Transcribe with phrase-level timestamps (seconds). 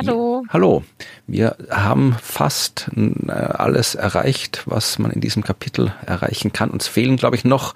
[0.00, 0.44] Hallo.
[0.48, 0.82] Hallo.
[1.26, 6.70] Wir haben fast äh, alles erreicht, was man in diesem Kapitel erreichen kann.
[6.70, 7.74] Uns fehlen, glaube ich, noch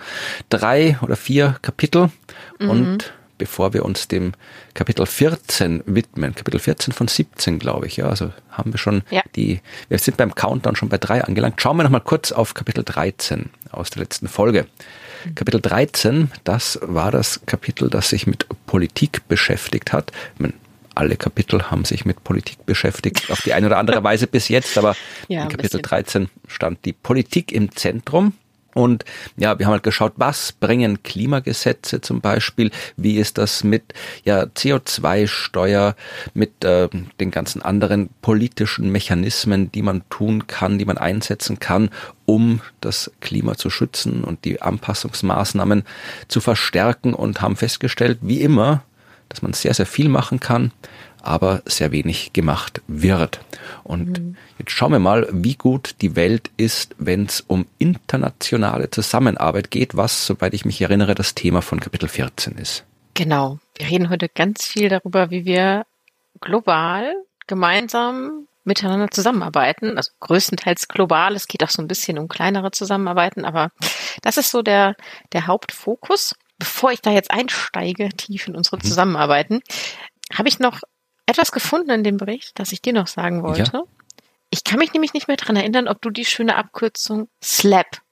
[0.48, 2.10] drei oder vier Kapitel.
[2.59, 2.70] Mhm.
[2.70, 4.32] Und bevor wir uns dem
[4.73, 9.20] Kapitel 14 widmen, Kapitel 14 von 17, glaube ich, ja, also haben wir schon ja.
[9.37, 9.60] die,
[9.91, 11.60] wir sind beim Countdown schon bei drei angelangt.
[11.60, 14.66] Schauen wir noch mal kurz auf Kapitel 13 aus der letzten Folge.
[15.27, 15.34] Mhm.
[15.34, 20.10] Kapitel 13, das war das Kapitel, das sich mit Politik beschäftigt hat.
[20.38, 20.54] Meine,
[20.94, 24.78] alle Kapitel haben sich mit Politik beschäftigt, auf die eine oder andere Weise bis jetzt,
[24.78, 24.96] aber
[25.28, 28.32] ja, in Kapitel 13 stand die Politik im Zentrum.
[28.74, 29.04] Und
[29.36, 34.42] ja, wir haben halt geschaut, was bringen Klimagesetze zum Beispiel, wie ist das mit ja,
[34.42, 35.95] CO2-Steuer,
[36.34, 36.88] mit äh,
[37.20, 41.90] den ganzen anderen politischen Mechanismen, die man tun kann, die man einsetzen kann,
[42.26, 45.84] um das Klima zu schützen und die Anpassungsmaßnahmen
[46.26, 47.14] zu verstärken?
[47.14, 48.82] Und haben festgestellt, wie immer,
[49.28, 50.72] dass man sehr, sehr viel machen kann,
[51.22, 53.40] aber sehr wenig gemacht wird.
[53.82, 54.36] Und mhm.
[54.58, 59.96] jetzt schauen wir mal, wie gut die Welt ist, wenn es um internationale Zusammenarbeit geht,
[59.96, 62.84] was, soweit ich mich erinnere, das Thema von Kapitel 14 ist.
[63.14, 63.58] Genau.
[63.76, 65.86] Wir reden heute ganz viel darüber, wie wir
[66.41, 67.14] global
[67.47, 71.34] gemeinsam miteinander zusammenarbeiten, also größtenteils global.
[71.36, 73.70] Es geht auch so ein bisschen um kleinere Zusammenarbeiten, aber
[74.22, 74.97] das ist so der,
[75.32, 76.34] der Hauptfokus.
[76.59, 78.83] Bevor ich da jetzt einsteige, tief in unsere mhm.
[78.83, 79.60] Zusammenarbeiten,
[80.33, 80.81] habe ich noch
[81.27, 83.71] etwas gefunden in dem Bericht, das ich dir noch sagen wollte.
[83.72, 83.83] Ja.
[84.50, 88.03] Ich kann mich nämlich nicht mehr dran erinnern, ob du die schöne Abkürzung SLAP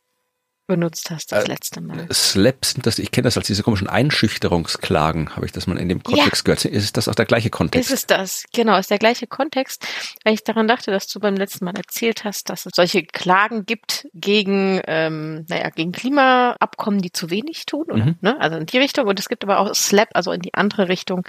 [0.73, 2.07] benutzt hast das äh, letzte Mal.
[2.11, 5.91] Slap sind das, ich kenne das als diese komischen Einschüchterungsklagen, habe ich das mal in
[5.91, 6.55] dem Kontext ja.
[6.55, 6.65] gehört.
[6.65, 7.91] Ist das auch der gleiche Kontext?
[7.91, 9.87] Ist es das, genau, ist der gleiche Kontext,
[10.25, 13.67] weil ich daran dachte, dass du beim letzten Mal erzählt hast, dass es solche Klagen
[13.67, 18.17] gibt gegen, ähm, naja, gegen Klimaabkommen, die zu wenig tun, oder, mhm.
[18.23, 18.41] ne?
[18.41, 19.07] also in die Richtung.
[19.07, 21.27] Und es gibt aber auch Slap, also in die andere Richtung,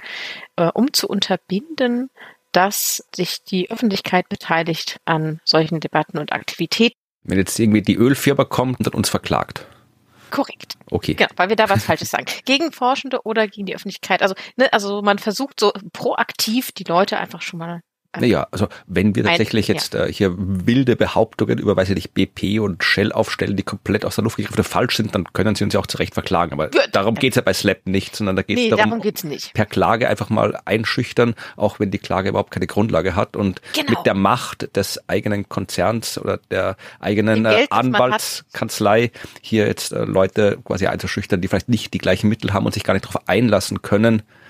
[0.56, 2.08] äh, um zu unterbinden,
[2.52, 8.44] dass sich die Öffentlichkeit beteiligt an solchen Debatten und Aktivitäten wenn jetzt irgendwie die Ölfirma
[8.44, 9.66] kommt und uns verklagt.
[10.30, 10.74] Korrekt.
[10.90, 11.14] Okay.
[11.14, 12.26] Genau, weil wir da was Falsches sagen.
[12.44, 14.20] Gegen Forschende oder gegen die Öffentlichkeit.
[14.20, 17.82] Also, ne, also man versucht so proaktiv die Leute einfach schon mal
[18.20, 20.04] naja, also wenn wir tatsächlich ein, jetzt ja.
[20.04, 24.16] äh, hier wilde Behauptungen über, weiß ich nicht, BP und Shell aufstellen, die komplett aus
[24.16, 26.52] der Luft gegriffen falsch sind, dann können sie uns ja auch zurecht verklagen.
[26.52, 29.66] Aber ja, darum geht's ja bei Slap nicht, sondern da geht's nee, darum, darum per
[29.66, 33.90] Klage einfach mal einschüchtern, auch wenn die Klage überhaupt keine Grundlage hat und genau.
[33.90, 39.10] mit der Macht des eigenen Konzerns oder der eigenen Geld, Anwaltskanzlei
[39.40, 42.84] hier jetzt äh, Leute quasi einzuschüchtern, die vielleicht nicht die gleichen Mittel haben und sich
[42.84, 44.43] gar nicht darauf einlassen können, äh,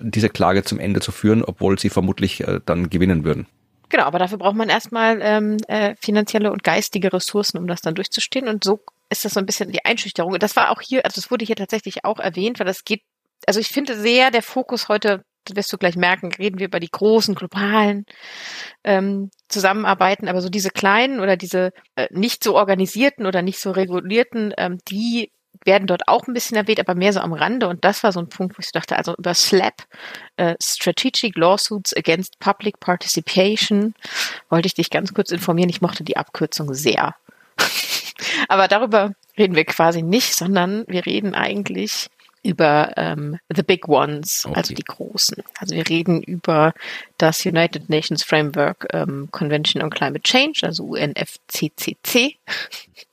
[0.00, 3.46] diese Klage zum Ende zu führen, obwohl sie vermutlich äh, dann gewinnen würden.
[3.88, 7.94] Genau, aber dafür braucht man erstmal ähm, äh, finanzielle und geistige Ressourcen, um das dann
[7.94, 8.48] durchzustehen.
[8.48, 10.38] Und so ist das so ein bisschen die Einschüchterung.
[10.38, 13.02] Das war auch hier, also das wurde hier tatsächlich auch erwähnt, weil das geht,
[13.46, 16.80] also ich finde sehr, der Fokus heute, das wirst du gleich merken, reden wir über
[16.80, 18.04] die großen, globalen
[18.84, 23.70] ähm, Zusammenarbeiten, aber so diese kleinen oder diese äh, nicht so organisierten oder nicht so
[23.70, 25.30] regulierten, ähm, die
[25.64, 27.68] werden dort auch ein bisschen erwähnt, aber mehr so am Rande.
[27.68, 29.82] Und das war so ein Punkt, wo ich dachte, also über SLAP,
[30.36, 33.94] äh, Strategic Lawsuits Against Public Participation,
[34.48, 35.70] wollte ich dich ganz kurz informieren.
[35.70, 37.14] Ich mochte die Abkürzung sehr.
[38.48, 42.08] aber darüber reden wir quasi nicht, sondern wir reden eigentlich
[42.42, 44.56] über ähm, the big ones, okay.
[44.56, 45.42] also die großen.
[45.58, 46.72] Also wir reden über
[47.18, 52.36] das United Nations Framework ähm, Convention on Climate Change, also UNFCCC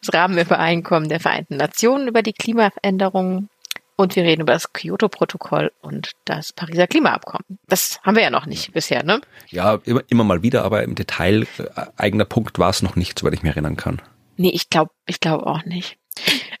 [0.00, 3.48] das Rahmenübereinkommen der Vereinten Nationen über die Klimaveränderungen
[3.96, 7.58] und wir reden über das Kyoto-Protokoll und das Pariser Klimaabkommen.
[7.68, 9.20] Das haben wir ja noch nicht bisher, ne?
[9.48, 13.18] Ja, immer, immer mal wieder, aber im Detail äh, eigener Punkt war es noch nicht,
[13.18, 14.00] soweit ich mich erinnern kann.
[14.36, 15.98] Nee, ich glaube ich glaube auch nicht.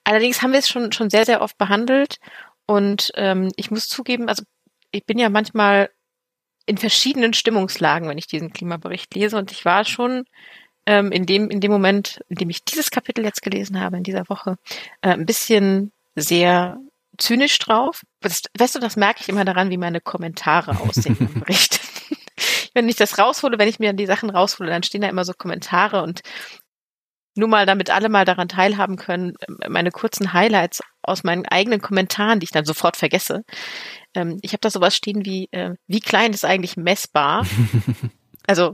[0.04, 2.18] Allerdings haben wir es schon, schon sehr, sehr oft behandelt
[2.66, 4.44] und ähm, ich muss zugeben, also
[4.90, 5.90] ich bin ja manchmal
[6.66, 10.24] in verschiedenen Stimmungslagen, wenn ich diesen Klimabericht lese und ich war schon
[10.86, 14.02] ähm, in dem in dem Moment, in dem ich dieses Kapitel jetzt gelesen habe in
[14.02, 14.56] dieser Woche,
[15.02, 16.78] äh, ein bisschen sehr
[17.18, 18.02] zynisch drauf.
[18.20, 21.80] Das, weißt du, das merke ich immer daran, wie meine Kommentare aussehen im Bericht.
[22.74, 25.32] wenn ich das raushole, wenn ich mir die Sachen raushole, dann stehen da immer so
[25.32, 26.22] Kommentare und
[27.36, 29.34] nur mal, damit alle mal daran teilhaben können,
[29.68, 33.44] meine kurzen Highlights aus meinen eigenen Kommentaren, die ich dann sofort vergesse.
[34.14, 37.46] Ähm, ich habe da sowas stehen wie, äh, wie klein ist eigentlich messbar?
[38.50, 38.72] Also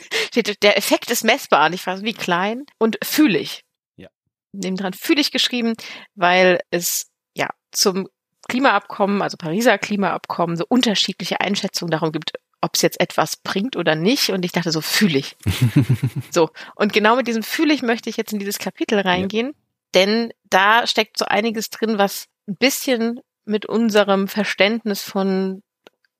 [0.62, 1.66] der Effekt ist messbar.
[1.66, 2.66] Und ich frage, wie klein?
[2.78, 3.64] Und fühlig.
[3.96, 4.08] Ja.
[4.52, 5.74] Nebendran fühlig geschrieben,
[6.14, 8.08] weil es ja zum
[8.48, 13.96] Klimaabkommen, also Pariser Klimaabkommen, so unterschiedliche Einschätzungen darum gibt, ob es jetzt etwas bringt oder
[13.96, 14.30] nicht.
[14.30, 15.36] Und ich dachte so, fühle ich.
[16.30, 16.50] so.
[16.76, 19.52] Und genau mit diesem fühle ich möchte ich jetzt in dieses Kapitel reingehen, ja.
[19.96, 25.62] denn da steckt so einiges drin, was ein bisschen mit unserem Verständnis von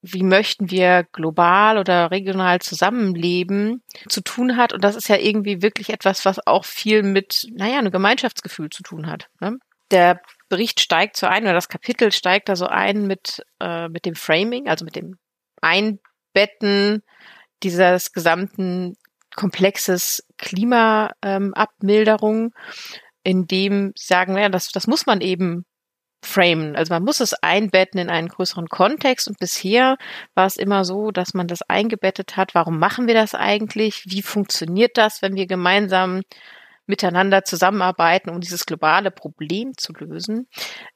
[0.01, 4.73] wie möchten wir global oder regional zusammenleben, zu tun hat.
[4.73, 8.83] Und das ist ja irgendwie wirklich etwas, was auch viel mit, naja, einem Gemeinschaftsgefühl zu
[8.83, 9.29] tun hat.
[9.41, 9.59] Ne?
[9.91, 14.05] Der Bericht steigt so ein, oder das Kapitel steigt da so ein mit, äh, mit
[14.05, 15.19] dem Framing, also mit dem
[15.61, 17.03] Einbetten
[17.63, 18.95] dieses gesamten
[19.35, 22.53] Komplexes Klimaabmilderung, ähm,
[23.25, 25.65] in dem sagen, naja, das, das muss man eben
[26.23, 26.77] framen.
[26.77, 29.97] Also man muss es einbetten in einen größeren Kontext und bisher
[30.35, 32.55] war es immer so, dass man das eingebettet hat.
[32.55, 34.05] Warum machen wir das eigentlich?
[34.07, 36.23] Wie funktioniert das, wenn wir gemeinsam
[36.89, 40.49] miteinander zusammenarbeiten, um dieses globale Problem zu lösen,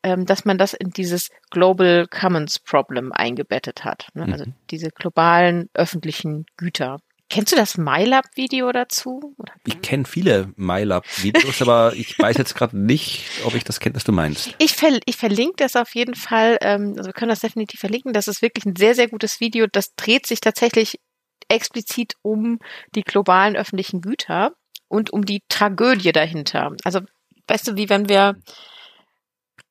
[0.02, 4.08] ähm, dass man das in dieses Global Commons Problem eingebettet hat.
[4.14, 4.26] Ne?
[4.32, 4.54] Also mhm.
[4.70, 6.98] diese globalen öffentlichen Güter.
[7.32, 9.34] Kennst du das MyLab-Video dazu?
[9.64, 14.04] Ich kenne viele MyLab-Videos, aber ich weiß jetzt gerade nicht, ob ich das kenne, was
[14.04, 14.54] du meinst.
[14.58, 16.58] Ich, ver ich verlinke das auf jeden Fall.
[16.60, 18.12] Ähm, also wir können das definitiv verlinken.
[18.12, 19.66] Das ist wirklich ein sehr, sehr gutes Video.
[19.66, 21.00] Das dreht sich tatsächlich
[21.48, 22.58] explizit um
[22.94, 24.52] die globalen öffentlichen Güter
[24.88, 26.76] und um die Tragödie dahinter.
[26.84, 27.00] Also
[27.46, 28.36] weißt du, wie wenn wir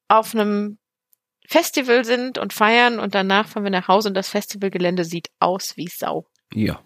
[0.07, 0.79] auf einem
[1.47, 5.77] Festival sind und feiern und danach fahren wir nach Hause und das Festivalgelände sieht aus
[5.77, 6.25] wie Sau.
[6.55, 6.81] Ja.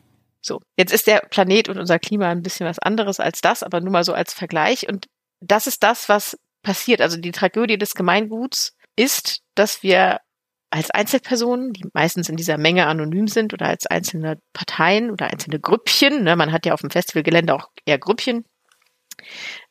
[0.46, 3.82] So, jetzt ist der Planet und unser Klima ein bisschen was anderes als das, aber
[3.82, 4.88] nur mal so als Vergleich.
[4.88, 5.08] Und
[5.42, 7.02] das ist das, was passiert.
[7.02, 10.20] Also die Tragödie des Gemeinguts ist, dass wir
[10.70, 15.60] als Einzelpersonen, die meistens in dieser Menge anonym sind oder als einzelne Parteien oder einzelne
[15.60, 18.46] Grüppchen, ne, man hat ja auf dem Festivalgelände auch eher Grüppchen,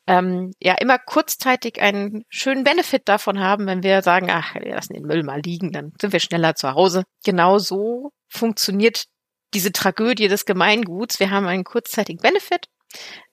[0.07, 4.93] ähm, ja immer kurzzeitig einen schönen Benefit davon haben, wenn wir sagen, ach, wir lassen
[4.93, 7.03] den Müll mal liegen, dann sind wir schneller zu Hause.
[7.23, 9.05] Genau so funktioniert
[9.55, 11.19] diese Tragödie des Gemeinguts.
[11.19, 12.67] Wir haben einen kurzzeitigen Benefit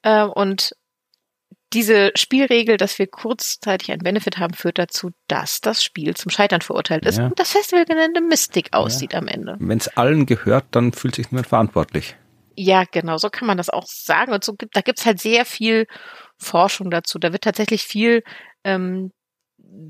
[0.02, 0.74] äh, und
[1.72, 6.60] diese Spielregel, dass wir kurzzeitig einen Benefit haben, führt dazu, dass das Spiel zum Scheitern
[6.60, 7.26] verurteilt ist ja.
[7.26, 9.18] und das Festivalgelände Mystik aussieht ja.
[9.18, 9.56] am Ende.
[9.58, 12.16] Wenn es allen gehört, dann fühlt sich niemand verantwortlich.
[12.54, 14.32] Ja, genau, so kann man das auch sagen.
[14.32, 15.86] Und so gibt, da gibt's halt sehr viel
[16.36, 17.18] Forschung dazu.
[17.18, 18.22] Da wird tatsächlich viel
[18.64, 19.12] ähm,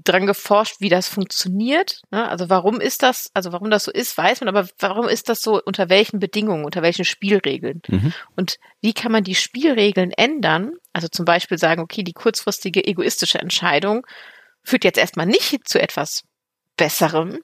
[0.05, 2.01] dran geforscht, wie das funktioniert.
[2.11, 2.29] Ne?
[2.29, 5.43] Also warum ist das, also warum das so ist, weiß man, aber warum ist das
[5.43, 7.83] so, unter welchen Bedingungen, unter welchen Spielregeln?
[7.89, 8.13] Mhm.
[8.37, 10.73] Und wie kann man die Spielregeln ändern?
[10.93, 14.07] Also zum Beispiel sagen, okay, die kurzfristige egoistische Entscheidung
[14.63, 16.23] führt jetzt erstmal nicht zu etwas
[16.77, 17.41] Besserem.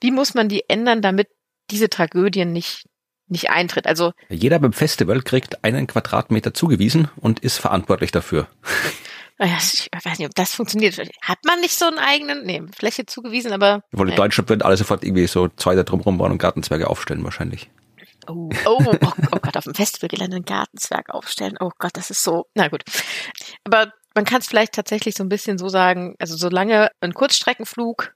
[0.00, 1.28] Wie muss man die ändern, damit
[1.70, 2.84] diese Tragödien nicht
[3.30, 3.86] nicht eintritt.
[3.86, 8.48] Also jeder beim Festival kriegt einen Quadratmeter zugewiesen und ist verantwortlich dafür.
[9.42, 10.98] Ich weiß nicht, ob das funktioniert.
[11.22, 13.82] Hat man nicht so einen eigenen, nee, Fläche zugewiesen, aber.
[13.92, 17.24] Wohl in Deutschland würden alle sofort irgendwie so zwei da drumherum bauen und Gartenzwerge aufstellen,
[17.24, 17.70] wahrscheinlich.
[18.28, 21.56] Oh, oh, oh, oh Gott, auf dem Festivalgelände einen Gartenzwerg aufstellen.
[21.58, 22.82] Oh Gott, das ist so, na gut.
[23.64, 28.14] Aber man kann es vielleicht tatsächlich so ein bisschen so sagen, also solange ein Kurzstreckenflug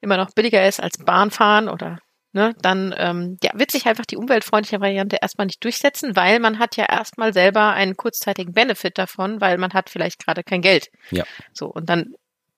[0.00, 1.98] immer noch billiger ist als Bahnfahren oder
[2.32, 6.58] ne, dann ähm, ja, wird sich einfach die umweltfreundliche Variante erstmal nicht durchsetzen, weil man
[6.58, 10.90] hat ja erstmal selber einen kurzzeitigen Benefit davon, weil man hat vielleicht gerade kein Geld.
[11.10, 11.24] Ja.
[11.52, 12.14] So, und dann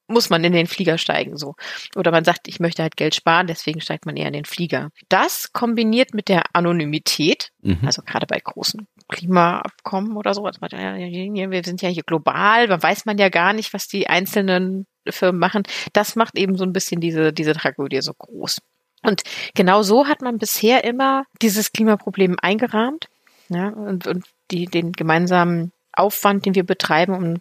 [0.07, 1.54] muss man in den Flieger steigen, so.
[1.97, 4.90] Oder man sagt, ich möchte halt Geld sparen, deswegen steigt man eher in den Flieger.
[5.09, 7.81] Das kombiniert mit der Anonymität, mhm.
[7.85, 13.07] also gerade bei großen Klimaabkommen oder so, also wir sind ja hier global, man weiß
[13.07, 15.62] man ja gar nicht, was die einzelnen Firmen machen.
[15.93, 18.61] Das macht eben so ein bisschen diese, diese Tragödie so groß.
[19.04, 19.23] Und
[19.54, 23.08] genau so hat man bisher immer dieses Klimaproblem eingerahmt
[23.49, 27.40] ja, und, und die, den gemeinsamen Aufwand, den wir betreiben, um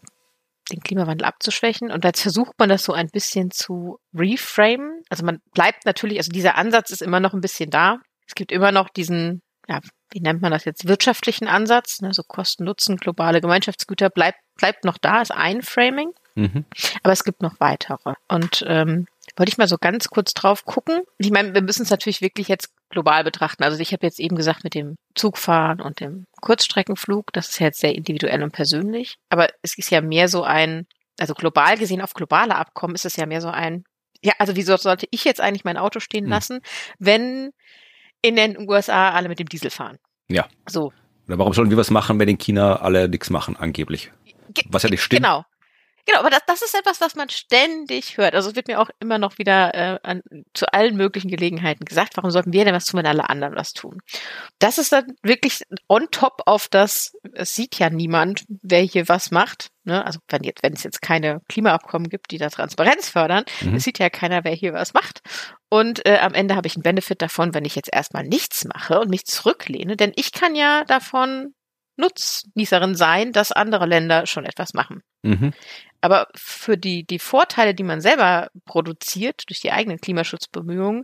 [0.72, 1.92] den Klimawandel abzuschwächen.
[1.92, 5.02] Und jetzt versucht man das so ein bisschen zu reframen.
[5.10, 8.00] Also man bleibt natürlich, also dieser Ansatz ist immer noch ein bisschen da.
[8.28, 12.24] Es gibt immer noch diesen, ja, wie nennt man das jetzt, wirtschaftlichen Ansatz, ne, so
[12.24, 16.12] Kosten, Nutzen, globale Gemeinschaftsgüter bleibt, bleibt noch da, ist ein Framing.
[16.36, 16.66] Mhm.
[17.04, 18.14] Aber es gibt noch weitere.
[18.28, 21.02] Und ähm, wollte ich mal so ganz kurz drauf gucken.
[21.18, 23.64] Ich meine, wir müssen es natürlich wirklich jetzt global betrachten.
[23.64, 27.68] Also ich habe jetzt eben gesagt mit dem Zugfahren und dem Kurzstreckenflug, das ist ja
[27.68, 29.16] jetzt sehr individuell und persönlich.
[29.30, 30.86] Aber es ist ja mehr so ein,
[31.20, 33.84] also global gesehen auf globale Abkommen ist es ja mehr so ein,
[34.24, 36.32] ja, also wieso sollte ich jetzt eigentlich mein Auto stehen hm.
[36.32, 36.62] lassen,
[37.00, 37.52] wenn
[38.22, 39.98] in den USA alle mit dem Diesel fahren?
[40.30, 40.48] Ja.
[40.68, 40.94] So.
[41.28, 44.12] Oder warum sollen wir was machen, wenn in China alle nichts machen, angeblich?
[44.70, 45.24] Was ja nicht stimmt.
[45.24, 45.44] Genau.
[46.06, 48.36] Genau, aber das, das ist etwas, was man ständig hört.
[48.36, 50.22] Also es wird mir auch immer noch wieder äh, an,
[50.54, 53.72] zu allen möglichen Gelegenheiten gesagt, warum sollten wir denn was tun, wenn alle anderen was
[53.72, 54.02] tun?
[54.60, 59.32] Das ist dann wirklich on top auf das, es sieht ja niemand, wer hier was
[59.32, 59.70] macht.
[59.86, 60.06] Ne?
[60.06, 63.76] Also wenn jetzt, wenn es jetzt keine Klimaabkommen gibt, die da Transparenz fördern, mhm.
[63.76, 65.22] es sieht ja keiner, wer hier was macht.
[65.70, 69.00] Und äh, am Ende habe ich einen Benefit davon, wenn ich jetzt erstmal nichts mache
[69.00, 71.54] und mich zurücklehne, denn ich kann ja davon
[71.98, 75.04] Nutznießerin sein, dass andere Länder schon etwas machen.
[75.22, 75.54] Mhm.
[76.02, 81.04] Aber für die, die Vorteile, die man selber produziert durch die eigenen Klimaschutzbemühungen,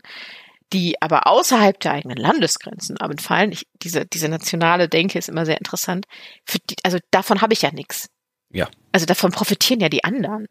[0.74, 5.58] die aber außerhalb der eigenen Landesgrenzen fallen, ich, diese, diese nationale Denke ist immer sehr
[5.58, 6.05] interessant.
[6.51, 8.10] Die, also davon habe ich ja nichts.
[8.51, 8.69] Ja.
[8.91, 10.48] Also davon profitieren ja die anderen.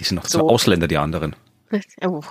[0.00, 1.34] Die sind noch so Ausländer, die anderen.
[2.00, 2.22] Oh,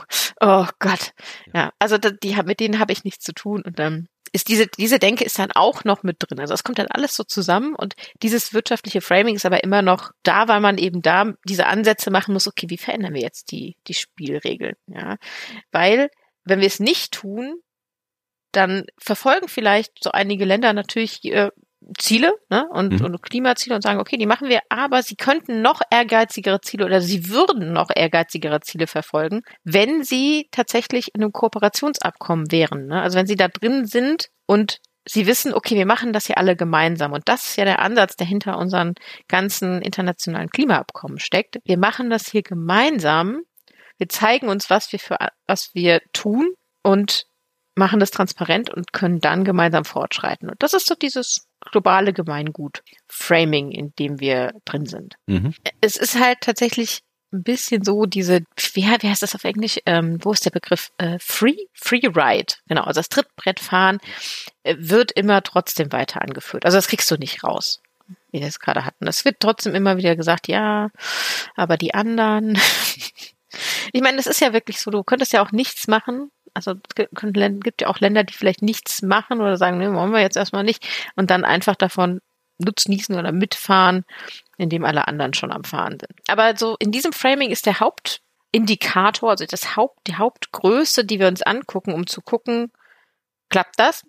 [0.42, 1.14] oh Gott.
[1.54, 5.00] Ja, also die, mit denen habe ich nichts zu tun und dann ist diese, diese
[5.00, 6.40] Denke ist dann auch noch mit drin.
[6.40, 10.12] Also es kommt dann alles so zusammen und dieses wirtschaftliche Framing ist aber immer noch
[10.24, 13.78] da, weil man eben da diese Ansätze machen muss, okay, wie verändern wir jetzt die,
[13.88, 14.76] die Spielregeln?
[14.88, 15.18] Ja,
[15.72, 16.10] weil
[16.44, 17.62] wenn wir es nicht tun,
[18.52, 21.52] dann verfolgen vielleicht so einige Länder natürlich äh,
[21.98, 23.06] Ziele ne, und, mhm.
[23.06, 27.02] und Klimaziele und sagen, okay, die machen wir, aber sie könnten noch ehrgeizigere Ziele oder
[27.02, 32.88] sie würden noch ehrgeizigere Ziele verfolgen, wenn sie tatsächlich in einem Kooperationsabkommen wären.
[32.88, 33.02] Ne?
[33.02, 36.56] Also wenn sie da drin sind und sie wissen, okay, wir machen das hier alle
[36.56, 37.14] gemeinsam.
[37.14, 38.94] Und das ist ja der Ansatz, der hinter unseren
[39.28, 41.60] ganzen internationalen Klimaabkommen steckt.
[41.64, 43.42] Wir machen das hier gemeinsam.
[43.98, 45.18] Wir zeigen uns, was wir für,
[45.48, 46.50] was wir tun
[46.84, 47.26] und
[47.76, 50.50] machen das transparent und können dann gemeinsam fortschreiten.
[50.50, 55.16] Und das ist so dieses globale Gemeingut Framing, in dem wir drin sind.
[55.28, 55.54] Mhm.
[55.82, 57.02] Es ist halt tatsächlich
[57.34, 58.42] ein bisschen so diese,
[58.74, 59.80] wie, wie heißt das auf Englisch?
[59.86, 60.92] Ähm, wo ist der Begriff?
[60.98, 61.58] Äh, free?
[61.74, 62.54] Free Ride.
[62.68, 64.00] Genau, also das Trittbrettfahren
[64.64, 66.66] äh, wird immer trotzdem weiter angeführt.
[66.66, 67.82] Also das kriegst du nicht raus,
[68.32, 69.08] wie wir es gerade hatten.
[69.08, 70.90] Es wird trotzdem immer wieder gesagt, ja,
[71.56, 72.58] aber die anderen.
[73.92, 76.96] ich meine, es ist ja wirklich so, du könntest ja auch nichts machen also es
[77.62, 80.64] gibt ja auch Länder, die vielleicht nichts machen oder sagen, nee, wollen wir jetzt erstmal
[80.64, 80.86] nicht
[81.16, 82.20] und dann einfach davon
[82.58, 84.04] nutznießen oder mitfahren,
[84.58, 86.20] indem alle anderen schon am Fahren sind.
[86.28, 91.28] Aber so in diesem Framing ist der Hauptindikator, also das Haupt, die Hauptgröße, die wir
[91.28, 92.72] uns angucken, um zu gucken,
[93.50, 94.04] klappt das?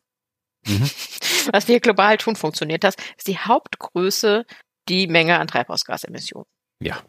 [0.66, 0.90] Mhm.
[1.52, 2.94] Was wir global tun, funktioniert das?
[3.18, 4.46] Ist die Hauptgröße
[4.88, 6.46] die Menge an Treibhausgasemissionen.
[6.80, 7.02] Ja.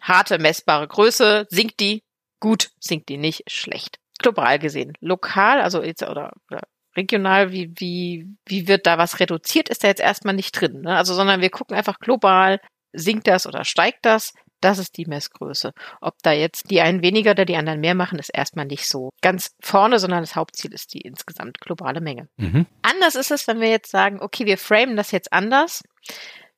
[0.00, 2.04] Harte, messbare Größe, sinkt die?
[2.38, 3.50] Gut, sinkt die nicht?
[3.50, 4.92] Schlecht global gesehen.
[5.00, 6.62] Lokal, also jetzt oder, oder
[6.96, 10.82] regional, wie, wie, wie wird da was reduziert, ist da jetzt erstmal nicht drin.
[10.82, 10.96] Ne?
[10.96, 12.60] Also, sondern wir gucken einfach global,
[12.92, 14.32] sinkt das oder steigt das?
[14.60, 15.72] Das ist die Messgröße.
[16.00, 19.10] Ob da jetzt die einen weniger oder die anderen mehr machen, ist erstmal nicht so
[19.20, 22.28] ganz vorne, sondern das Hauptziel ist die insgesamt globale Menge.
[22.38, 22.66] Mhm.
[22.80, 25.82] Anders ist es, wenn wir jetzt sagen, okay, wir framen das jetzt anders.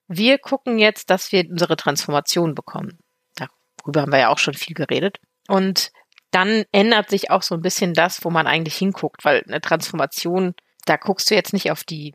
[0.06, 2.98] Wir gucken jetzt, dass wir unsere Transformation bekommen.
[3.34, 5.18] Darüber haben wir ja auch schon viel geredet.
[5.48, 5.90] Und
[6.30, 10.54] dann ändert sich auch so ein bisschen das, wo man eigentlich hinguckt, weil eine Transformation,
[10.84, 12.14] da guckst du jetzt nicht auf die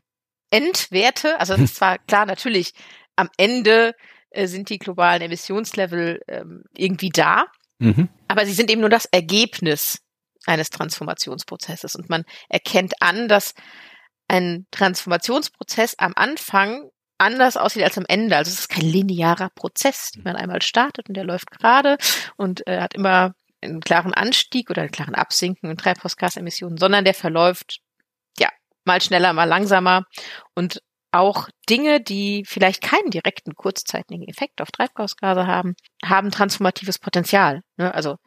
[0.52, 1.40] Endwerte.
[1.40, 2.74] Also das ist zwar klar, natürlich
[3.16, 3.96] am Ende
[4.32, 7.46] äh, sind die globalen Emissionslevel ähm, irgendwie da,
[7.80, 8.10] mhm.
[8.28, 10.00] aber sie sind eben nur das Ergebnis
[10.46, 13.54] eines Transformationsprozesses und man erkennt an, dass
[14.28, 18.36] ein Transformationsprozess am Anfang anders aussieht als am Ende.
[18.36, 21.98] Also es ist kein linearer Prozess, den man einmal startet und der läuft gerade
[22.36, 27.14] und äh, hat immer einen klaren Anstieg oder einen klaren Absinken in Treibhausgasemissionen, sondern der
[27.14, 27.80] verläuft
[28.38, 28.50] ja
[28.86, 30.06] mal schneller, mal langsamer
[30.56, 37.62] und auch Dinge, die vielleicht keinen direkten kurzzeitigen Effekt auf Treibhausgase haben, haben transformatives Potenzial.
[37.78, 37.94] Ne?
[37.94, 38.18] Also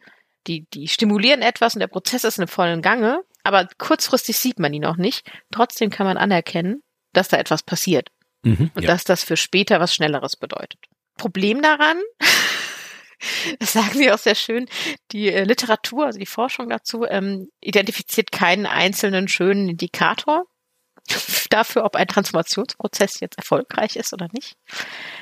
[0.46, 4.72] die, die stimulieren etwas und der Prozess ist in vollen Gange, aber kurzfristig sieht man
[4.72, 5.28] ihn noch nicht.
[5.50, 8.08] Trotzdem kann man anerkennen, dass da etwas passiert
[8.42, 8.88] mhm, und ja.
[8.88, 10.78] dass das für später was Schnelleres bedeutet.
[11.16, 11.96] Problem daran
[13.58, 14.66] das sagen Sie auch sehr schön,
[15.12, 20.44] die äh, Literatur, also die Forschung dazu, ähm, identifiziert keinen einzelnen schönen Indikator
[21.50, 24.56] dafür, ob ein Transformationsprozess jetzt erfolgreich ist oder nicht,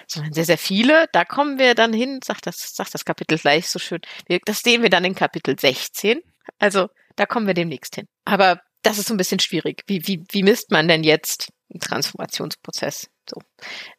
[0.06, 1.06] sondern sehr, sehr viele.
[1.12, 4.00] Da kommen wir dann hin, sagt das, sagt das Kapitel gleich so schön.
[4.46, 6.20] Das sehen wir dann in Kapitel 16.
[6.58, 8.06] Also da kommen wir demnächst hin.
[8.24, 9.82] Aber das ist so ein bisschen schwierig.
[9.86, 11.48] Wie, wie, wie misst man denn jetzt
[11.80, 13.08] Transformationsprozess?
[13.28, 13.40] So.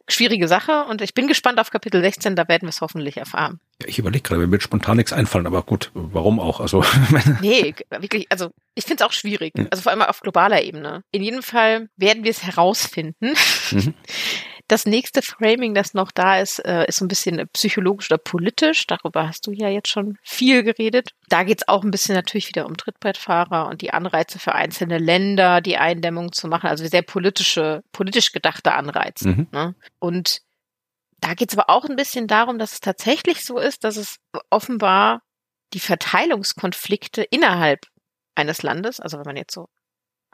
[0.07, 3.59] Schwierige Sache und ich bin gespannt auf Kapitel 16, da werden wir es hoffentlich erfahren.
[3.81, 6.59] Ja, ich überlege gerade, mir wird spontan nichts einfallen, aber gut, warum auch?
[6.59, 6.83] Also
[7.41, 9.53] Nee, wirklich, also ich finde es auch schwierig.
[9.71, 11.03] Also vor allem auf globaler Ebene.
[11.11, 13.33] In jedem Fall werden wir es herausfinden.
[13.71, 13.93] Mhm.
[14.67, 18.87] Das nächste Framing, das noch da ist, äh, ist so ein bisschen psychologisch oder politisch.
[18.87, 21.11] Darüber hast du ja jetzt schon viel geredet.
[21.29, 24.97] Da geht es auch ein bisschen natürlich wieder um Trittbrettfahrer und die Anreize für einzelne
[24.97, 26.67] Länder, die Eindämmung zu machen.
[26.67, 29.29] Also sehr politische, politisch gedachte Anreize.
[29.29, 29.47] Mhm.
[29.51, 29.75] Ne?
[29.99, 30.41] Und
[31.19, 34.17] da geht es aber auch ein bisschen darum, dass es tatsächlich so ist, dass es
[34.49, 35.21] offenbar
[35.73, 37.85] die Verteilungskonflikte innerhalb
[38.35, 39.69] eines Landes, also wenn man jetzt so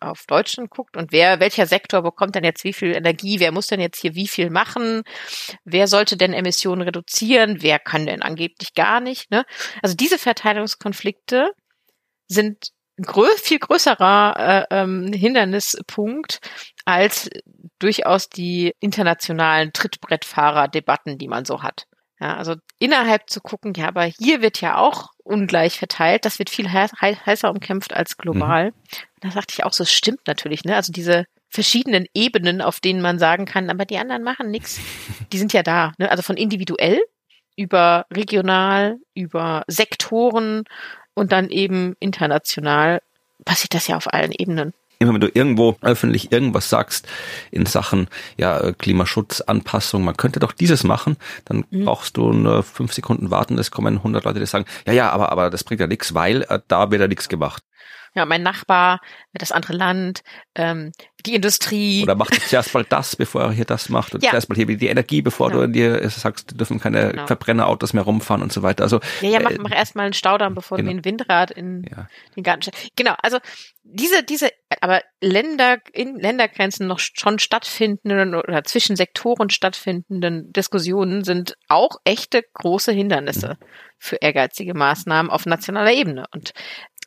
[0.02, 3.68] auf Deutschland guckt und wer, welcher Sektor bekommt denn jetzt wie viel Energie, wer muss
[3.68, 5.04] denn jetzt hier wie viel machen,
[5.64, 9.32] wer sollte denn Emissionen reduzieren, wer kann denn angeblich gar nicht.
[9.32, 9.46] Ne?
[9.82, 11.52] Also diese Verteilungskonflikte
[12.28, 16.40] sind ein grö viel größerer äh, ähm, Hindernispunkt
[16.86, 17.30] als
[17.80, 21.86] durchaus die internationalen Trittbrettfahrer-Debatten, die man so hat.
[22.20, 26.50] Ja, also innerhalb zu gucken, ja, aber hier wird ja auch ungleich verteilt, das wird
[26.50, 28.68] viel heißer umkämpft als global.
[28.68, 28.76] Mhm.
[29.22, 30.76] Da sagte ich auch so, stimmt natürlich, ne?
[30.76, 34.80] Also diese verschiedenen Ebenen, auf denen man sagen kann, aber die anderen machen nichts,
[35.32, 35.94] die sind ja da.
[35.98, 36.10] Ne?
[36.10, 37.02] Also von individuell
[37.58, 40.64] über regional, über Sektoren
[41.14, 43.02] und dann eben international
[43.44, 47.08] passiert das ja auf allen Ebenen immer wenn du irgendwo öffentlich irgendwas sagst
[47.52, 51.86] in Sachen ja äh, Klimaschutz, Anpassung, man könnte doch dieses machen, dann mhm.
[51.86, 55.32] brauchst du nur fünf Sekunden warten, es kommen 100 Leute, die sagen, ja, ja, aber,
[55.32, 57.64] aber das bringt ja nichts, weil äh, da wird ja nichts gemacht
[58.14, 59.00] ja, mein Nachbar,
[59.34, 60.22] das andere Land,
[60.56, 60.92] ähm,
[61.26, 62.04] die Industrie.
[62.04, 64.32] Oder macht zuerst mal das, bevor er hier das macht und ja.
[64.32, 65.62] zuerst mal hier die Energie, bevor genau.
[65.62, 67.28] du dir sagst, dürfen keine genau.
[67.28, 68.84] Verbrennerautos mehr rumfahren und so weiter.
[68.84, 70.92] Also ja, ja, mach, äh, mach erst mal einen Staudamm, bevor genau.
[70.92, 72.08] du ein Windrad in ja.
[72.36, 72.90] den Garten stellst.
[72.96, 73.40] Genau, also
[73.84, 74.50] diese, diese,
[74.80, 82.44] aber Länder, in Ländergrenzen noch schon stattfindenden oder zwischen Sektoren stattfindenden Diskussionen sind auch echte
[82.54, 83.66] große Hindernisse mhm.
[83.98, 86.26] für ehrgeizige Maßnahmen auf nationaler Ebene.
[86.32, 86.54] Und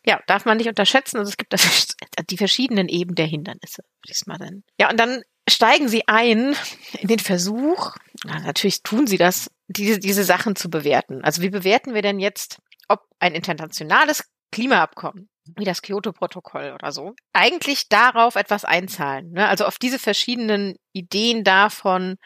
[0.06, 1.18] ja, darf man nicht unterschätzen.
[1.18, 1.54] Also es gibt
[2.30, 4.64] die verschiedenen Ebenen der Hindernisse, würde ich es mal nennen.
[4.78, 6.56] Ja, und dann steigen sie ein
[6.98, 11.22] in den Versuch, na, natürlich tun sie das, diese, diese Sachen zu bewerten.
[11.22, 12.58] Also wie bewerten wir denn jetzt,
[12.88, 19.32] ob ein internationales Klimaabkommen wie das Kyoto-Protokoll oder so, eigentlich darauf etwas einzahlen.
[19.32, 19.46] Ne?
[19.46, 22.16] Also auf diese verschiedenen Ideen davon,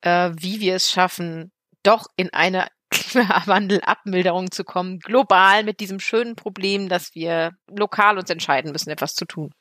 [0.00, 2.66] äh, wie wir es schaffen, doch in eine
[3.10, 9.14] Klimawandel-Abmilderung zu kommen, global mit diesem schönen Problem, dass wir lokal uns entscheiden müssen, etwas
[9.14, 9.52] zu tun.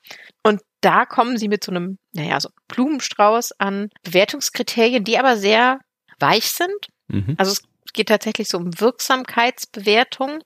[0.43, 5.79] Und da kommen sie mit so einem, naja, so Blumenstrauß an Bewertungskriterien, die aber sehr
[6.19, 6.87] weich sind.
[7.07, 7.35] Mhm.
[7.37, 10.43] Also es geht tatsächlich so um Wirksamkeitsbewertung.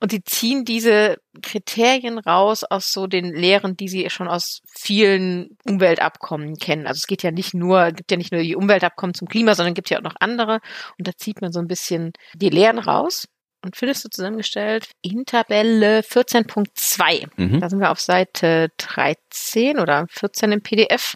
[0.00, 5.58] Und sie ziehen diese Kriterien raus aus so den Lehren, die sie schon aus vielen
[5.66, 6.86] Umweltabkommen kennen.
[6.86, 9.74] Also es geht ja nicht nur, gibt ja nicht nur die Umweltabkommen zum Klima, sondern
[9.74, 10.60] gibt ja auch noch andere.
[10.98, 13.26] Und da zieht man so ein bisschen die Lehren raus
[13.62, 17.28] und findest du zusammengestellt in Tabelle 14.2.
[17.36, 17.60] Mhm.
[17.60, 21.14] Da sind wir auf Seite 13 oder 14 im PDF.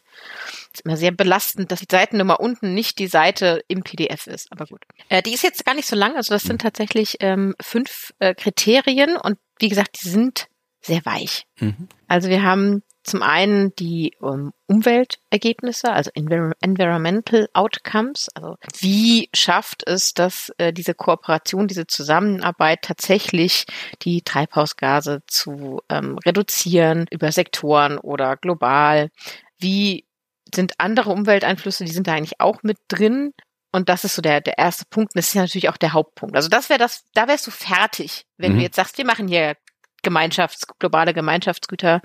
[0.73, 4.51] Ist immer sehr belastend, dass die Seitennummer unten nicht die Seite im PDF ist.
[4.53, 4.83] Aber gut.
[5.09, 6.17] Äh, die ist jetzt gar nicht so lang.
[6.17, 10.49] Also das sind tatsächlich ähm, fünf äh, Kriterien und wie gesagt, die sind
[10.81, 11.47] sehr weich.
[11.61, 11.89] Mhm.
[12.09, 18.31] Also wir haben zum einen die um, ähm, Umweltergebnisse, also Envir Environmental Outcomes.
[18.35, 23.67] Also wie schafft es, dass äh, diese Kooperation, diese Zusammenarbeit tatsächlich
[24.03, 29.11] die Treibhausgase zu ähm, reduzieren über Sektoren oder global?
[29.59, 30.07] Wie
[30.55, 33.35] sind andere Umwelteinflüsse, die sind da eigentlich auch mit drin?
[33.71, 35.15] Und das ist so der, der erste Punkt.
[35.15, 36.37] Und das ist ja natürlich auch der Hauptpunkt.
[36.37, 38.59] Also das wäre das, da wärst du fertig, wenn mhm.
[38.59, 39.57] du jetzt sagst, wir machen hier
[40.05, 42.01] Gemeinschafts-, globale Gemeinschaftsgüter,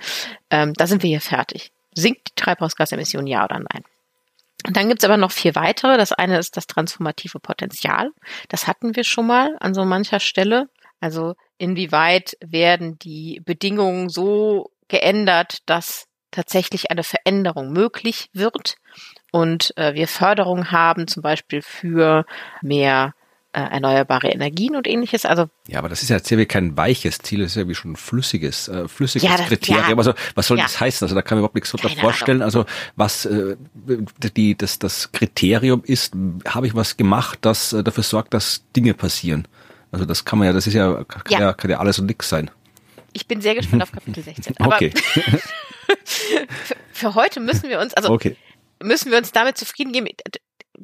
[0.49, 1.71] ähm, da sind wir hier fertig.
[1.93, 3.83] Sinkt die Treibhausgasemission, ja oder nein?
[4.65, 5.97] Und dann gibt's aber noch vier weitere.
[5.97, 8.11] Das eine ist das transformative Potenzial.
[8.49, 10.69] Das hatten wir schon mal an so mancher Stelle.
[10.99, 18.75] Also inwieweit werden die Bedingungen so geändert, dass tatsächlich eine Veränderung möglich wird
[19.31, 22.25] und äh, wir Förderung haben, zum Beispiel für
[22.61, 23.13] mehr
[23.51, 25.25] äh, erneuerbare Energien und ähnliches.
[25.25, 27.93] Also ja, aber das ist ja jetzt kein weiches Ziel, das ist ja wie schon
[27.93, 29.89] ein flüssiges, äh, flüssiges ja, das, Kriterium.
[29.89, 29.97] Ja.
[29.97, 30.63] Also was soll ja.
[30.63, 31.05] das heißen?
[31.05, 32.41] Also da kann man überhaupt nichts drunter vorstellen.
[32.41, 33.57] Also was äh,
[34.35, 36.13] die das das Kriterium ist,
[36.47, 39.47] habe ich was gemacht, das äh, dafür sorgt, dass Dinge passieren.
[39.91, 42.29] Also das kann man ja, das ist ja kann ja, kann ja alles und nix
[42.29, 42.51] sein.
[43.13, 44.57] Ich bin sehr gespannt auf Kapitel 16.
[44.59, 44.91] Aber okay.
[46.05, 46.47] für,
[46.91, 48.35] für, heute müssen wir uns, also okay.
[48.81, 50.07] müssen wir uns damit zufrieden geben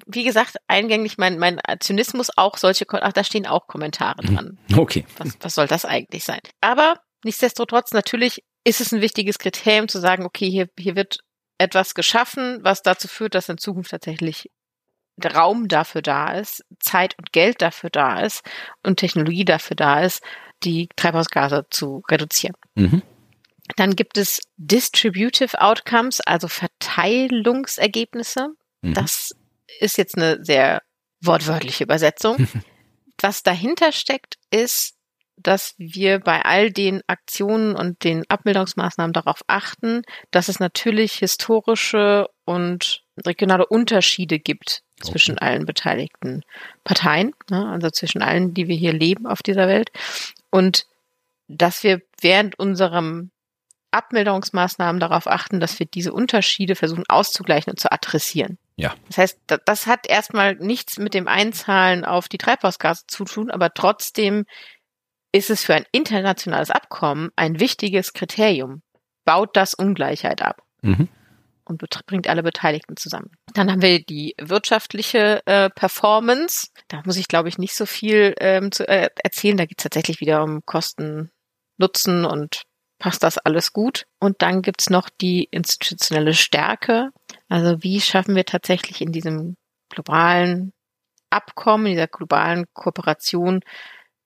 [0.06, 4.36] wie gesagt, eingängig mein, mein Zynismus auch solche, ach, da stehen auch Kommentare mhm.
[4.36, 4.60] dran.
[4.76, 5.06] Okay.
[5.18, 6.42] Was, was soll das eigentlich sein?
[6.62, 11.20] Aber nichtsdestotrotz, natürlich ist es ein wichtiges Kriterium zu sagen, okay, hier, hier wird
[11.58, 14.50] etwas geschaffen, was dazu führt, dass in Zukunft tatsächlich
[15.24, 18.42] Raum dafür da ist, Zeit und Geld dafür da ist
[18.84, 20.22] und Technologie dafür da ist,
[20.64, 22.56] die Treibhausgase zu reduzieren.
[22.76, 23.02] Mhm.
[23.78, 28.50] Dann gibt es Distributive Outcomes, also Verteilungsergebnisse.
[28.82, 28.94] Mhm.
[28.94, 29.36] Das
[29.80, 30.82] ist jetzt eine sehr
[31.22, 32.48] wortwörtliche Übersetzung.
[33.22, 34.96] Was dahinter steckt, ist,
[35.38, 42.28] dass wir bei all den Aktionen und den Abmilderungsmaßnahmen darauf achten, dass es natürlich historische
[42.46, 45.46] und regionale Unterschiede gibt zwischen okay.
[45.46, 46.44] allen beteiligten
[46.84, 49.92] Parteien, ne, also zwischen allen, die wir hier leben auf dieser Welt.
[50.52, 50.88] Und
[51.48, 53.32] dass wir während unserem
[53.92, 58.58] Abmilderungsmaßnahmen darauf achten, dass wir diese Unterschiede versuchen auszugleichen und zu adressieren.
[58.78, 58.94] Ja.
[59.08, 63.74] Das heißt, das hat erstmal nichts mit dem Einzahlen auf die Treibhausgase zu tun, aber
[63.74, 64.46] trotzdem
[65.32, 68.82] ist es für ein internationales Abkommen ein wichtiges Kriterium.
[69.26, 70.62] Baut das Ungleichheit ab.
[70.82, 71.10] Mhm.
[71.66, 73.32] Und bringt alle Beteiligten zusammen.
[73.54, 76.68] Dann haben wir die wirtschaftliche äh, Performance.
[76.90, 79.58] Da muss ich, glaube ich, nicht so viel ähm, zu äh, erzählen.
[79.58, 81.32] Da geht es tatsächlich wieder um Kosten,
[81.78, 82.64] Nutzen und
[83.00, 84.06] passt das alles gut.
[84.20, 87.10] Und dann gibt's noch die institutionelle Stärke.
[87.50, 89.56] Also wie schaffen wir tatsächlich in diesem
[89.90, 90.74] globalen
[91.30, 93.62] Abkommen, in dieser globalen Kooperation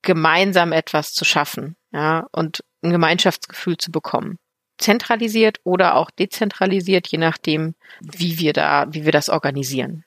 [0.01, 4.38] gemeinsam etwas zu schaffen, ja, und ein Gemeinschaftsgefühl zu bekommen.
[4.77, 10.05] Zentralisiert oder auch dezentralisiert, je nachdem, wie wir da, wie wir das organisieren.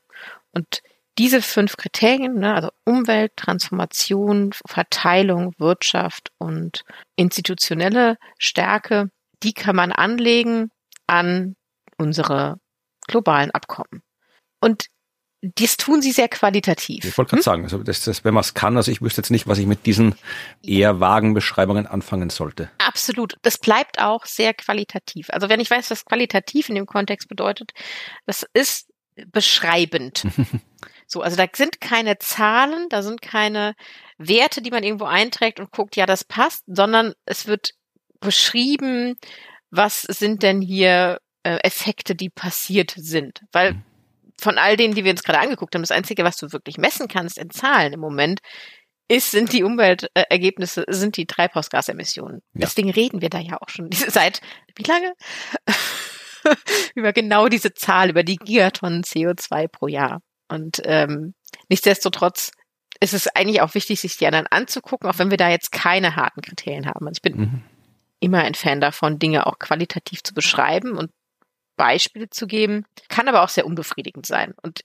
[0.52, 0.82] Und
[1.18, 6.84] diese fünf Kriterien, ne, also Umwelt, Transformation, Verteilung, Wirtschaft und
[7.16, 9.10] institutionelle Stärke,
[9.42, 10.70] die kann man anlegen
[11.06, 11.54] an
[11.98, 12.58] unsere
[13.06, 14.02] globalen Abkommen.
[14.60, 14.86] Und
[15.56, 17.04] das tun sie sehr qualitativ.
[17.04, 17.42] Ich wollte gerade hm?
[17.42, 19.66] sagen, also das, das, wenn man es kann, also ich wüsste jetzt nicht, was ich
[19.66, 20.14] mit diesen
[20.62, 22.70] eher vagen Beschreibungen anfangen sollte.
[22.78, 23.36] Absolut.
[23.42, 25.30] Das bleibt auch sehr qualitativ.
[25.30, 27.72] Also wenn ich weiß, was qualitativ in dem Kontext bedeutet,
[28.24, 28.92] das ist
[29.32, 30.26] beschreibend.
[31.12, 33.74] So, also da sind keine Zahlen, da sind keine
[34.16, 37.72] Werte, die man irgendwo einträgt und guckt, ja, das passt, sondern es wird
[38.20, 39.18] beschrieben,
[39.70, 43.42] was sind denn hier äh, Effekte, die passiert sind.
[43.52, 43.82] Weil mhm.
[44.38, 47.08] von all denen, die wir uns gerade angeguckt haben, das Einzige, was du wirklich messen
[47.08, 48.40] kannst in Zahlen im Moment,
[49.08, 52.42] ist, sind die Umweltergebnisse, sind die Treibhausgasemissionen.
[52.54, 52.60] Ja.
[52.60, 54.40] Deswegen reden wir da ja auch schon seit,
[54.74, 55.12] wie lange?
[56.94, 60.20] über genau diese Zahl, über die Gigatonnen CO2 pro Jahr.
[60.48, 61.34] Und ähm,
[61.68, 62.52] nichtsdestotrotz
[63.00, 66.16] ist es eigentlich auch wichtig, sich die anderen anzugucken, auch wenn wir da jetzt keine
[66.16, 67.06] harten Kriterien haben.
[67.06, 67.62] Also ich bin mhm.
[68.20, 71.10] immer ein Fan davon, Dinge auch qualitativ zu beschreiben und
[71.82, 74.54] Beispiele zu geben, kann aber auch sehr unbefriedigend sein.
[74.62, 74.82] Und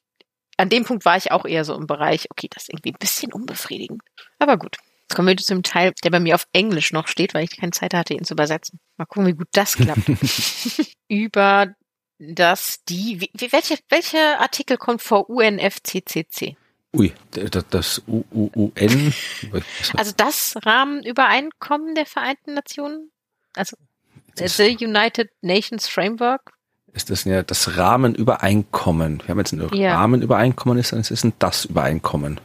[0.57, 2.97] an dem Punkt war ich auch eher so im Bereich, okay, das ist irgendwie ein
[2.97, 4.01] bisschen unbefriedigend.
[4.39, 4.77] Aber gut.
[5.03, 7.55] Jetzt kommen wir zu dem Teil, der bei mir auf Englisch noch steht, weil ich
[7.55, 8.79] keine Zeit hatte, ihn zu übersetzen.
[8.97, 10.09] Mal gucken, wie gut das klappt.
[11.07, 11.75] Über
[12.17, 16.57] dass die, wie, welche, welche Artikel kommt vor UNFCCC?
[16.95, 17.13] Ui,
[17.69, 19.13] das UN.
[19.95, 23.11] Also das Rahmenübereinkommen der Vereinten Nationen?
[23.53, 23.77] Also
[24.35, 26.56] The United Nations Framework?
[26.93, 29.21] Ist das ja das Rahmenübereinkommen?
[29.21, 29.95] Wir haben jetzt ein ja.
[29.95, 32.39] Rahmenübereinkommen, ist es ist ein das Übereinkommen.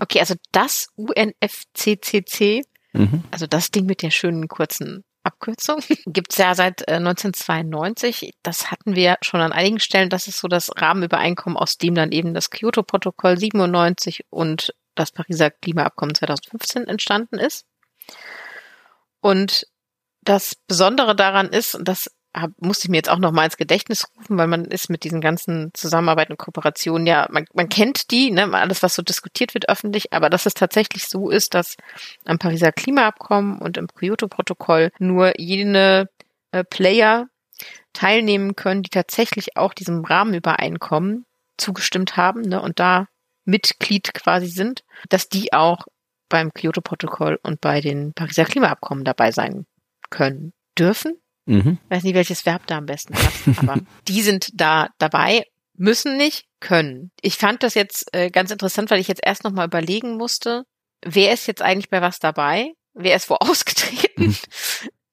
[0.00, 3.22] Okay, also das UNFCCC, mhm.
[3.30, 5.80] also das Ding mit der schönen kurzen Abkürzung.
[6.06, 8.32] Gibt's ja seit äh, 1992.
[8.42, 10.10] Das hatten wir schon an einigen Stellen.
[10.10, 15.50] Das ist so das Rahmenübereinkommen, aus dem dann eben das Kyoto-Protokoll 97 und das Pariser
[15.50, 17.64] Klimaabkommen 2015 entstanden ist.
[19.20, 19.66] Und
[20.22, 23.56] das Besondere daran ist, und das hab, musste ich mir jetzt auch noch mal ins
[23.56, 28.10] Gedächtnis rufen, weil man ist mit diesen ganzen Zusammenarbeiten und Kooperationen ja, man, man kennt
[28.10, 31.76] die, ne, alles, was so diskutiert wird öffentlich, aber dass es tatsächlich so ist, dass
[32.24, 36.08] am Pariser Klimaabkommen und im Kyoto-Protokoll nur jene
[36.52, 37.26] äh, Player
[37.92, 41.26] teilnehmen können, die tatsächlich auch diesem Rahmenübereinkommen
[41.58, 43.08] zugestimmt haben ne, und da
[43.44, 45.86] Mitglied quasi sind, dass die auch
[46.28, 49.66] beim Kyoto-Protokoll und bei den Pariser Klimaabkommen dabei sein
[50.08, 51.78] können dürfen Mhm.
[51.88, 56.46] Weiß nicht, welches Verb da am besten passt, aber die sind da dabei, müssen nicht,
[56.62, 57.10] können.
[57.20, 60.64] Ich fand das jetzt äh, ganz interessant, weil ich jetzt erst nochmal überlegen musste,
[61.04, 62.72] wer ist jetzt eigentlich bei was dabei?
[62.94, 64.28] Wer ist wo ausgetreten?
[64.28, 64.36] Mhm.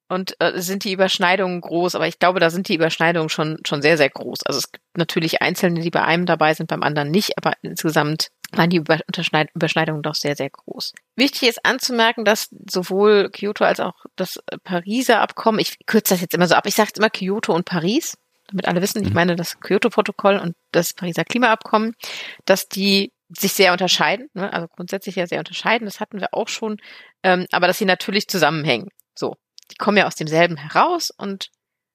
[0.08, 1.94] Und äh, sind die Überschneidungen groß?
[1.94, 4.40] Aber ich glaube, da sind die Überschneidungen schon, schon sehr, sehr groß.
[4.44, 8.28] Also es gibt natürlich Einzelne, die bei einem dabei sind, beim anderen nicht, aber insgesamt
[8.52, 10.92] waren die Überschneidungen doch sehr, sehr groß.
[11.16, 16.34] Wichtig ist anzumerken, dass sowohl Kyoto als auch das Pariser Abkommen, ich kürze das jetzt
[16.34, 18.16] immer so ab, ich sage immer Kyoto und Paris,
[18.48, 19.14] damit alle wissen, ich mhm.
[19.14, 21.94] meine das Kyoto-Protokoll und das Pariser Klimaabkommen,
[22.44, 24.52] dass die sich sehr unterscheiden, ne?
[24.52, 26.78] also grundsätzlich ja sehr unterscheiden, das hatten wir auch schon,
[27.22, 28.88] ähm, aber dass sie natürlich zusammenhängen.
[29.14, 29.36] So,
[29.70, 31.50] die kommen ja aus demselben heraus und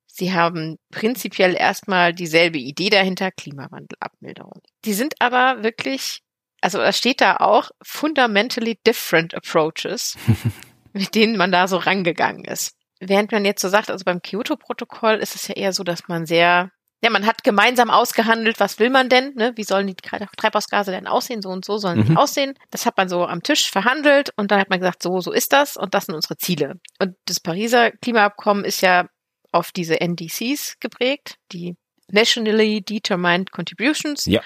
[0.06, 4.62] sie haben prinzipiell erstmal dieselbe Idee dahinter, Klimawandelabmilderung.
[4.86, 6.22] Die sind aber wirklich
[6.66, 10.18] also da steht da auch fundamentally different approaches,
[10.94, 12.76] mit denen man da so rangegangen ist.
[13.00, 16.26] Während man jetzt so sagt, also beim Kyoto-Protokoll ist es ja eher so, dass man
[16.26, 16.72] sehr,
[17.04, 19.54] ja, man hat gemeinsam ausgehandelt, was will man denn, ne?
[19.56, 21.44] Wie sollen die Treibhausgase denn aussehen?
[21.44, 22.06] So und so sollen mhm.
[22.06, 22.56] die aussehen.
[22.72, 25.54] Das hat man so am Tisch verhandelt und dann hat man gesagt, so, so ist
[25.54, 26.80] das und das sind unsere Ziele.
[26.98, 29.08] Und das Pariser Klimaabkommen ist ja
[29.52, 31.76] auf diese NDCs geprägt, die
[32.08, 34.26] Nationally Determined Contributions.
[34.26, 34.42] Ja.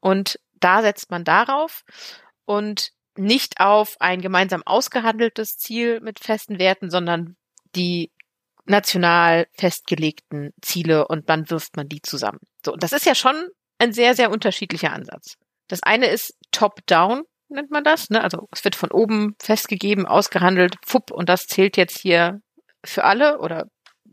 [0.00, 1.84] Und da setzt man darauf
[2.44, 7.36] und nicht auf ein gemeinsam ausgehandeltes Ziel mit festen Werten, sondern
[7.74, 8.10] die
[8.64, 12.40] national festgelegten Ziele und dann wirft man die zusammen.
[12.64, 13.48] So, und das ist ja schon
[13.78, 15.36] ein sehr, sehr unterschiedlicher Ansatz.
[15.68, 18.10] Das eine ist top-down, nennt man das.
[18.10, 18.22] Ne?
[18.22, 22.40] Also es wird von oben festgegeben, ausgehandelt, fupp, und das zählt jetzt hier
[22.84, 23.66] für alle oder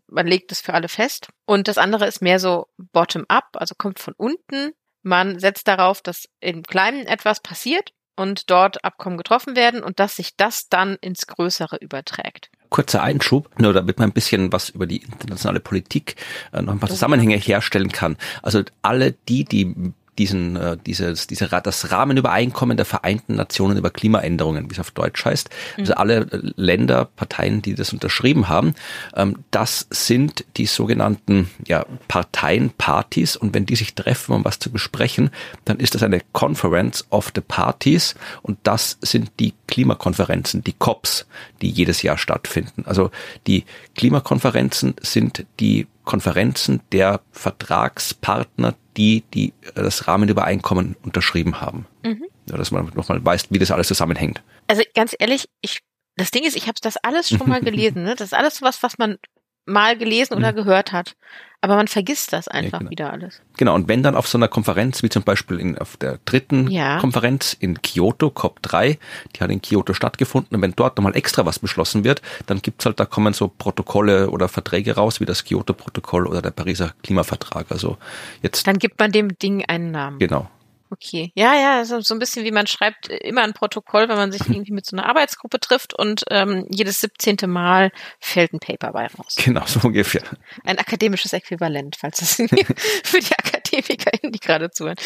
[0.08, 1.30] man legt es für alle fest.
[1.46, 4.72] Und das andere ist mehr so bottom-up, also kommt von unten.
[5.02, 10.18] Man setzt darauf, dass im Kleinen etwas passiert und dort Abkommen getroffen werden und dass
[10.18, 12.50] sich das dann ins Größere überträgt.
[12.70, 16.18] Kurzer Einschub, nur damit man ein bisschen was über die internationale Politik
[16.52, 18.18] äh, noch ein paar Zusammenhänge herstellen kann.
[18.44, 24.70] Also alle die, die diesen, äh, dieses, diese, das Rahmenübereinkommen der Vereinten Nationen über Klimaänderungen,
[24.70, 25.50] wie es auf Deutsch heißt.
[25.50, 25.82] Mhm.
[25.82, 26.28] Also alle
[26.58, 28.76] Länder, Parteien, die das unterschrieben haben,
[29.16, 33.38] ähm, das sind die sogenannten ja, Parteien, Parties.
[33.38, 35.32] Und wenn die sich treffen, um was zu besprechen,
[35.64, 38.14] dann ist das eine Conference of the Parties.
[38.42, 41.26] Und das sind die Klimakonferenzen, die COPs,
[41.62, 42.84] die jedes Jahr stattfinden.
[42.86, 43.10] Also
[43.48, 43.64] die
[43.96, 51.86] Klimakonferenzen sind die Konferenzen der Vertragspartner, die, die äh, das Rahmenübereinkommen unterschrieben haben.
[52.04, 52.26] Mhm.
[52.50, 54.42] Ja, dass man nochmal weiß, wie das alles zusammenhängt.
[54.66, 55.82] Also ganz ehrlich, ich,
[56.16, 58.02] das Ding ist, ich habe das alles schon mal gelesen.
[58.06, 58.16] Ne?
[58.16, 59.20] Das ist alles was, was man
[59.68, 61.16] mal gelesen oder gehört hat.
[61.62, 62.92] Aber man vergisst das einfach ja, genau.
[62.92, 63.42] wieder alles.
[63.58, 66.70] Genau, und wenn dann auf so einer Konferenz, wie zum Beispiel in, auf der dritten
[66.70, 67.00] ja.
[67.00, 68.98] Konferenz in Kyoto, COP3,
[69.36, 72.86] die hat in Kyoto stattgefunden, und wenn dort nochmal extra was beschlossen wird, dann gibt's
[72.86, 77.66] halt, da kommen so Protokolle oder Verträge raus, wie das Kyoto-Protokoll oder der Pariser Klimavertrag.
[77.72, 77.98] Also
[78.42, 78.66] jetzt.
[78.66, 80.20] Dann gibt man dem Ding einen Namen.
[80.20, 80.50] Genau.
[80.92, 81.32] Okay.
[81.36, 84.42] Ja, ja, so, so ein bisschen wie man schreibt immer ein Protokoll, wenn man sich
[84.48, 87.38] irgendwie mit so einer Arbeitsgruppe trifft und ähm, jedes 17.
[87.48, 89.36] Mal fällt ein Paper bei raus.
[89.38, 90.24] Genau, so ungefähr.
[90.64, 92.34] Ein akademisches Äquivalent, falls das
[93.04, 94.98] für die AkademikerInnen, die gerade zuhören.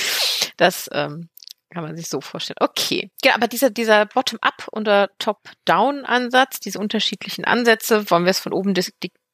[0.57, 1.29] Das ähm,
[1.73, 2.57] kann man sich so vorstellen.
[2.59, 3.11] Okay.
[3.23, 8.73] Ja, aber dieser, dieser Bottom-up oder Top-down-Ansatz, diese unterschiedlichen Ansätze, wollen wir es von oben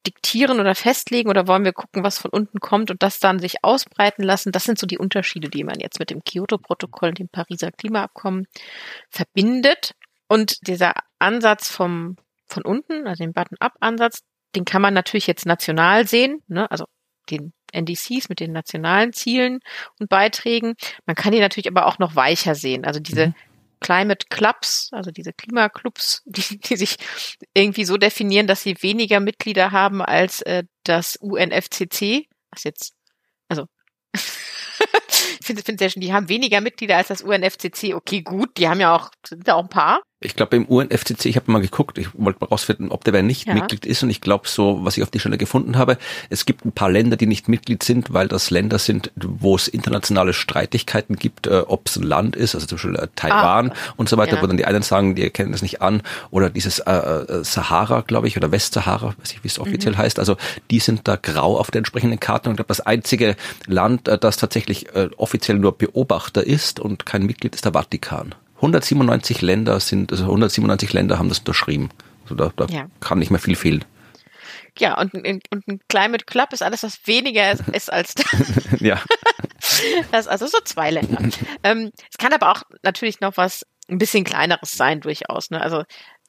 [0.06, 3.62] diktieren oder festlegen oder wollen wir gucken, was von unten kommt und das dann sich
[3.62, 4.52] ausbreiten lassen?
[4.52, 8.46] Das sind so die Unterschiede, die man jetzt mit dem Kyoto-Protokoll und dem Pariser Klimaabkommen
[9.10, 9.94] verbindet.
[10.28, 14.20] Und dieser Ansatz vom, von unten, also den Button-up-Ansatz,
[14.54, 16.70] den kann man natürlich jetzt national sehen, ne?
[16.70, 16.86] also
[17.30, 19.60] den NDCs mit den nationalen Zielen
[19.98, 20.74] und Beiträgen.
[21.06, 22.84] Man kann die natürlich aber auch noch weicher sehen.
[22.84, 23.34] Also diese mhm.
[23.80, 26.96] Climate Clubs, also diese Klimaclubs, die, die sich
[27.54, 32.28] irgendwie so definieren, dass sie weniger Mitglieder haben als äh, das UNFCC.
[32.50, 32.94] Was jetzt,
[33.48, 33.66] also
[34.14, 37.94] ich finde find sehr schön, die haben weniger Mitglieder als das UNFCC.
[37.94, 40.02] Okay, gut, die haben ja auch, sind ja auch ein paar.
[40.22, 43.22] Ich glaube, im UNFCC, ich habe mal geguckt, ich wollte mal rausfinden, ob der wer
[43.22, 43.54] nicht ja.
[43.54, 44.02] Mitglied ist.
[44.02, 45.96] Und ich glaube, so, was ich auf die Stelle gefunden habe,
[46.28, 49.66] es gibt ein paar Länder, die nicht Mitglied sind, weil das Länder sind, wo es
[49.66, 53.74] internationale Streitigkeiten gibt, äh, ob es ein Land ist, also zum Beispiel äh, Taiwan ah,
[53.96, 54.42] und so weiter, ja.
[54.42, 56.02] wo dann die einen sagen, die erkennen das nicht an.
[56.30, 59.98] Oder dieses äh, äh, Sahara, glaube ich, oder Westsahara, weiß ich, wie es offiziell mhm.
[59.98, 60.18] heißt.
[60.18, 60.36] Also
[60.70, 62.50] die sind da grau auf der entsprechenden Karte.
[62.50, 63.36] Und ich glaube, das einzige
[63.68, 68.34] Land, äh, das tatsächlich äh, offiziell nur Beobachter ist und kein Mitglied, ist der Vatikan.
[68.60, 71.90] 197 Länder sind, also 197 Länder haben das unterschrieben.
[72.24, 72.86] Also da, da ja.
[73.00, 73.84] kann nicht mehr viel fehlen.
[74.78, 78.26] Ja, und, und ein Climate Club ist alles, was weniger ist, als das.
[78.80, 79.00] ja.
[80.10, 81.18] Das also so zwei Länder.
[81.62, 85.50] ähm, es kann aber auch natürlich noch was ein bisschen kleineres sein, durchaus.
[85.50, 85.60] Ne?
[85.60, 85.84] Also,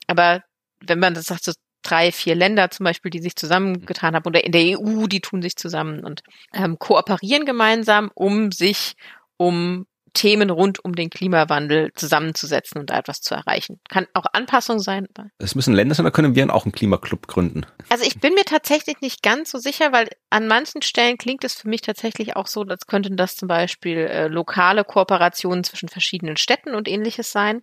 [0.05, 0.43] aber
[0.81, 4.43] wenn man das sagt, so drei, vier Länder zum Beispiel, die sich zusammengetan haben, oder
[4.43, 8.93] in der EU, die tun sich zusammen und ähm, kooperieren gemeinsam, um sich
[9.37, 13.79] um Themen rund um den Klimawandel zusammenzusetzen und da etwas zu erreichen.
[13.89, 15.07] Kann auch Anpassung sein.
[15.37, 17.65] Es müssen Länder sein, da können wir auch einen Klimaclub gründen.
[17.89, 21.53] Also ich bin mir tatsächlich nicht ganz so sicher, weil an manchen Stellen klingt es
[21.53, 26.37] für mich tatsächlich auch so, als könnten das zum Beispiel äh, lokale Kooperationen zwischen verschiedenen
[26.37, 27.61] Städten und ähnliches sein.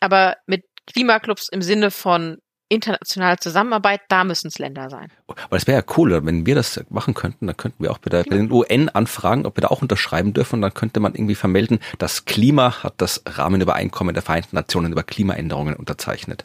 [0.00, 5.10] Aber mit Klimaclubs im Sinne von internationale Zusammenarbeit, da müssen es Länder sein.
[5.26, 8.10] Aber es wäre ja cool, wenn wir das machen könnten, dann könnten wir auch bei,
[8.10, 11.14] der, bei den UN anfragen, ob wir da auch unterschreiben dürfen und dann könnte man
[11.14, 16.44] irgendwie vermelden, das Klima hat das Rahmenübereinkommen der Vereinten Nationen über Klimaänderungen unterzeichnet.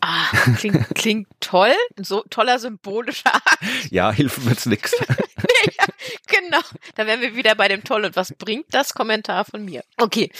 [0.00, 3.58] Ah, klingt, klingt toll, so toller symbolischer Akt.
[3.90, 4.92] Ja, hilft wird's nix.
[4.98, 5.86] ja,
[6.28, 6.60] genau,
[6.94, 9.82] da wären wir wieder bei dem Toll und was bringt das Kommentar von mir?
[9.96, 10.30] Okay.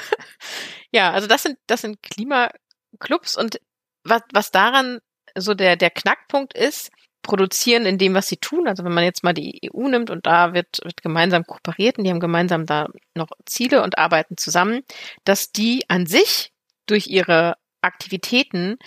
[0.90, 3.60] ja, also das sind das sind Klimaclubs und
[4.08, 5.00] was, was daran
[5.36, 6.90] so der, der Knackpunkt ist,
[7.22, 8.68] produzieren in dem, was sie tun.
[8.68, 12.04] Also wenn man jetzt mal die EU nimmt und da wird, wird gemeinsam kooperiert und
[12.04, 14.82] die haben gemeinsam da noch Ziele und arbeiten zusammen,
[15.24, 16.52] dass die an sich
[16.86, 18.78] durch ihre Aktivitäten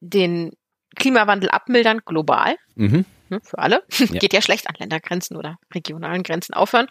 [0.00, 0.52] den
[0.96, 2.56] Klimawandel abmildern global.
[2.74, 3.04] Mhm.
[3.28, 4.18] ne, für alle, ja.
[4.18, 6.86] geht ja schlecht an Ländergrenzen oder regionalen Grenzen aufhören,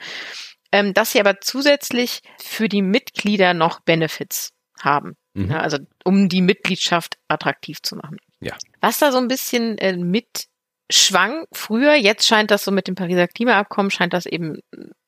[0.71, 5.15] ähm, dass sie aber zusätzlich für die Mitglieder noch Benefits haben.
[5.33, 5.51] Mhm.
[5.51, 8.17] Ja, also um die Mitgliedschaft attraktiv zu machen.
[8.39, 8.55] Ja.
[8.81, 10.47] Was da so ein bisschen äh, mit
[10.91, 14.59] schwang früher, jetzt scheint das so mit dem Pariser Klimaabkommen, scheint das eben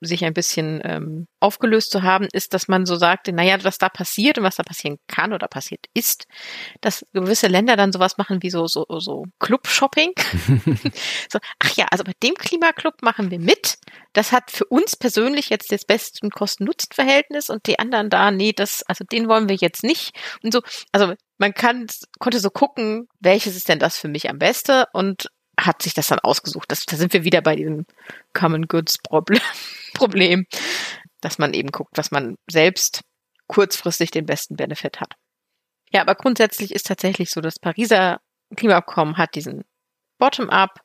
[0.01, 3.89] sich ein bisschen ähm, aufgelöst zu haben, ist, dass man so sagte, naja, was da
[3.89, 6.25] passiert und was da passieren kann oder passiert ist,
[6.81, 10.13] dass gewisse Länder dann sowas machen wie so, so, so Club-Shopping.
[11.31, 13.77] so, ach ja, also bei dem Klimaclub machen wir mit.
[14.13, 18.83] Das hat für uns persönlich jetzt das beste Kosten-Nutzen-Verhältnis und die anderen da, nee, das,
[18.83, 20.15] also den wollen wir jetzt nicht.
[20.43, 21.87] Und so, also man kann,
[22.19, 26.07] konnte so gucken, welches ist denn das für mich am besten und hat sich das
[26.07, 26.71] dann ausgesucht.
[26.71, 27.85] Das, da sind wir wieder bei diesem
[28.33, 28.97] Common Goods
[29.93, 30.45] Problem,
[31.21, 33.01] dass man eben guckt, was man selbst
[33.47, 35.13] kurzfristig den besten Benefit hat.
[35.91, 38.19] Ja, aber grundsätzlich ist tatsächlich so, das Pariser
[38.55, 39.63] Klimaabkommen hat diesen
[40.19, 40.79] Bottom-up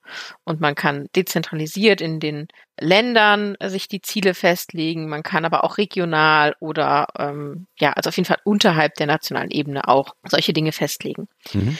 [0.44, 2.48] und man kann dezentralisiert in den
[2.80, 5.08] Ländern sich die Ziele festlegen.
[5.08, 9.50] Man kann aber auch regional oder ähm, ja, also auf jeden Fall unterhalb der nationalen
[9.50, 11.28] Ebene auch solche Dinge festlegen.
[11.52, 11.78] Mhm.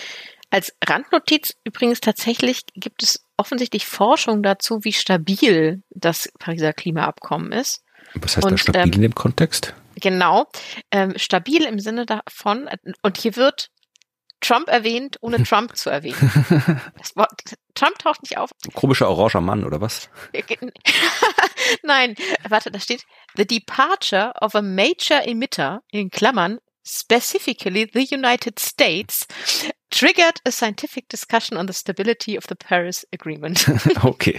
[0.51, 7.83] Als Randnotiz übrigens tatsächlich gibt es offensichtlich Forschung dazu, wie stabil das Pariser Klimaabkommen ist.
[8.15, 9.75] Was heißt und, da stabil ähm, in dem Kontext?
[9.97, 10.47] Genau,
[10.91, 12.69] ähm, stabil im Sinne davon,
[13.03, 13.71] und hier wird
[14.41, 16.17] Trump erwähnt, ohne Trump zu erwähnen.
[17.15, 17.31] Wort,
[17.75, 18.51] Trump taucht nicht auf.
[18.75, 20.09] Komischer oranger Mann, oder was?
[21.83, 22.15] Nein,
[22.49, 23.05] warte, da steht,
[23.37, 29.27] the departure of a major emitter, in Klammern, specifically the United States,
[29.91, 33.69] triggered a scientific discussion on the stability of the Paris Agreement.
[34.05, 34.39] okay.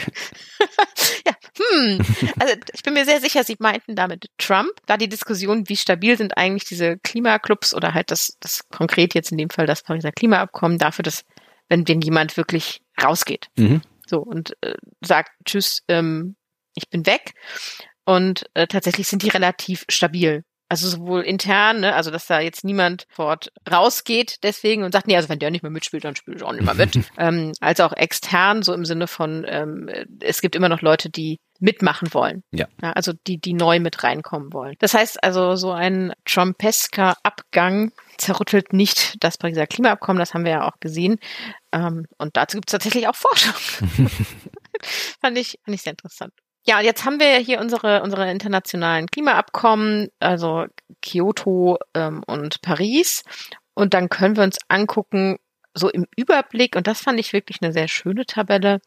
[1.26, 2.06] ja, hm.
[2.40, 6.18] Also ich bin mir sehr sicher, Sie meinten damit Trump, da die Diskussion, wie stabil
[6.18, 10.12] sind eigentlich diese Klimaclubs oder halt das, das konkret jetzt in dem Fall das Pariser
[10.12, 11.24] Klimaabkommen dafür, dass
[11.70, 13.48] wenn denn jemand wirklich rausgeht.
[13.58, 13.82] Mhm.
[14.08, 16.36] So und äh, sagt Tschüss, ähm,
[16.76, 17.34] ich bin weg.
[18.06, 20.44] Und äh, tatsächlich sind die relativ stabil.
[20.70, 25.16] Also sowohl intern, ne, also dass da jetzt niemand fort rausgeht deswegen und sagt, nee,
[25.16, 26.98] also wenn der nicht mehr mitspielt, dann spiele ich auch nicht mehr mit.
[27.18, 29.90] ähm, als auch extern, so im Sinne von, ähm,
[30.22, 32.44] es gibt immer noch Leute, die mitmachen wollen.
[32.52, 32.68] Ja.
[32.82, 32.94] ja.
[32.94, 34.76] Also die, die neu mit reinkommen wollen.
[34.80, 40.52] Das heißt also, so ein Trumpesker Abgang zerrüttelt nicht das Pariser Klimaabkommen, das haben wir
[40.52, 41.18] ja auch gesehen.
[41.72, 43.54] Ähm, und dazu gibt es tatsächlich auch Forschung.
[45.22, 46.34] fand, ich, fand ich sehr interessant.
[46.70, 50.68] Ja, jetzt haben wir ja hier unsere, unsere internationalen Klimaabkommen, also
[51.02, 53.24] Kyoto ähm, und Paris.
[53.74, 55.40] Und dann können wir uns angucken,
[55.74, 58.82] so im Überblick, und das fand ich wirklich eine sehr schöne Tabelle,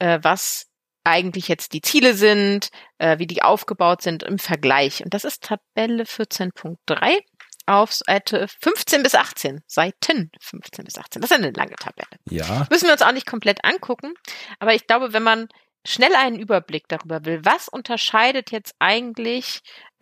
[0.00, 0.66] äh, was
[1.04, 5.04] eigentlich jetzt die Ziele sind, äh, wie die aufgebaut sind im Vergleich.
[5.04, 7.20] Und das ist Tabelle 14.3
[7.66, 9.60] auf Seite 15 bis 18.
[9.68, 11.22] Seiten 15 bis 18.
[11.22, 12.18] Das ist eine lange Tabelle.
[12.30, 12.66] Ja.
[12.68, 14.14] Müssen wir uns auch nicht komplett angucken.
[14.58, 15.46] Aber ich glaube, wenn man
[15.86, 19.60] schnell einen Überblick darüber will, was unterscheidet jetzt eigentlich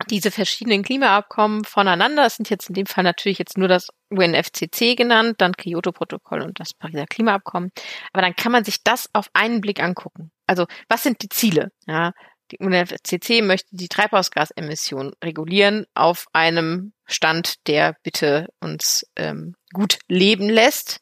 [0.09, 2.23] diese verschiedenen Klimaabkommen voneinander.
[2.23, 6.59] Das sind jetzt in dem Fall natürlich jetzt nur das UNFCC genannt, dann Kyoto-Protokoll und
[6.59, 7.71] das Pariser Klimaabkommen.
[8.13, 10.31] Aber dann kann man sich das auf einen Blick angucken.
[10.45, 11.71] Also was sind die Ziele?
[11.87, 12.13] Ja,
[12.51, 20.49] die UNFCC möchte die Treibhausgasemissionen regulieren auf einem Stand, der bitte uns ähm, gut leben
[20.49, 20.99] lässt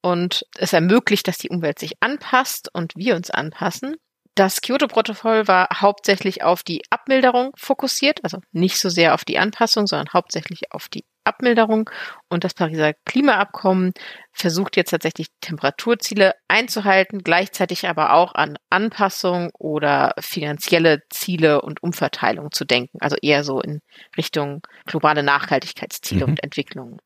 [0.00, 3.96] und es ermöglicht, dass die Umwelt sich anpasst und wir uns anpassen.
[4.38, 9.88] Das Kyoto-Protokoll war hauptsächlich auf die Abmilderung fokussiert, also nicht so sehr auf die Anpassung,
[9.88, 11.90] sondern hauptsächlich auf die Abmilderung.
[12.28, 13.94] Und das Pariser Klimaabkommen
[14.30, 22.52] versucht jetzt tatsächlich Temperaturziele einzuhalten, gleichzeitig aber auch an Anpassung oder finanzielle Ziele und Umverteilung
[22.52, 22.98] zu denken.
[23.00, 23.80] Also eher so in
[24.16, 26.30] Richtung globale Nachhaltigkeitsziele mhm.
[26.30, 27.00] und Entwicklungen.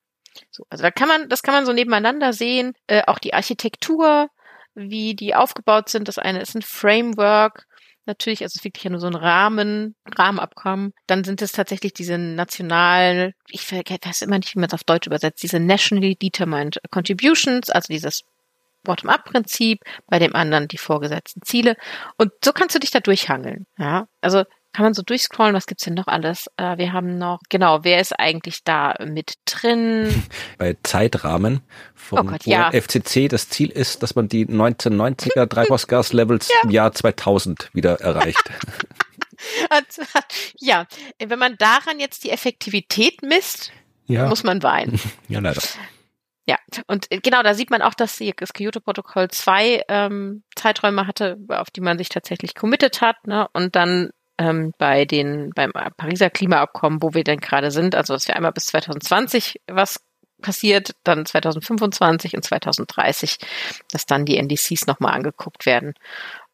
[0.51, 2.75] So, also da kann man, das kann man so nebeneinander sehen.
[2.89, 4.29] Äh, auch die Architektur
[4.75, 6.09] wie die aufgebaut sind.
[6.09, 7.67] Das eine ist ein Framework,
[8.07, 10.93] natürlich, also es ist wirklich nur so ein Rahmen, Rahmenabkommen.
[11.07, 15.07] Dann sind es tatsächlich diese nationalen, ich weiß immer nicht, wie man es auf Deutsch
[15.07, 18.23] übersetzt, diese nationally determined contributions, also dieses
[18.85, 21.77] Bottom-up-Prinzip, bei dem anderen die vorgesetzten Ziele.
[22.17, 23.67] Und so kannst du dich da durchhangeln.
[23.79, 26.47] Ja, also kann man so durchscrollen, was gibt's denn noch alles?
[26.57, 30.25] Äh, wir haben noch, genau, wer ist eigentlich da mit drin?
[30.59, 31.61] Bei Zeitrahmen
[31.95, 32.71] vom oh Gott, ja.
[32.71, 36.55] FCC, das Ziel ist, dass man die 1990er Treibhausgaslevels ja.
[36.65, 38.43] im Jahr 2000 wieder erreicht.
[40.59, 40.87] ja,
[41.19, 43.73] wenn man daran jetzt die Effektivität misst,
[44.07, 44.29] ja.
[44.29, 45.01] muss man weinen.
[45.29, 45.63] Ja, leider.
[46.45, 46.57] Ja,
[46.89, 51.81] und genau, da sieht man auch, dass das Kyoto-Protokoll zwei ähm, Zeiträume hatte, auf die
[51.81, 53.49] man sich tatsächlich committed hat, ne?
[53.53, 54.11] Und dann
[54.43, 58.53] ähm, bei den beim Pariser Klimaabkommen, wo wir denn gerade sind, also dass wir einmal
[58.53, 60.01] bis 2020 was
[60.43, 63.39] passiert, dann 2025 und 2030,
[63.93, 65.95] dass dann die NDCs nochmal angeguckt werden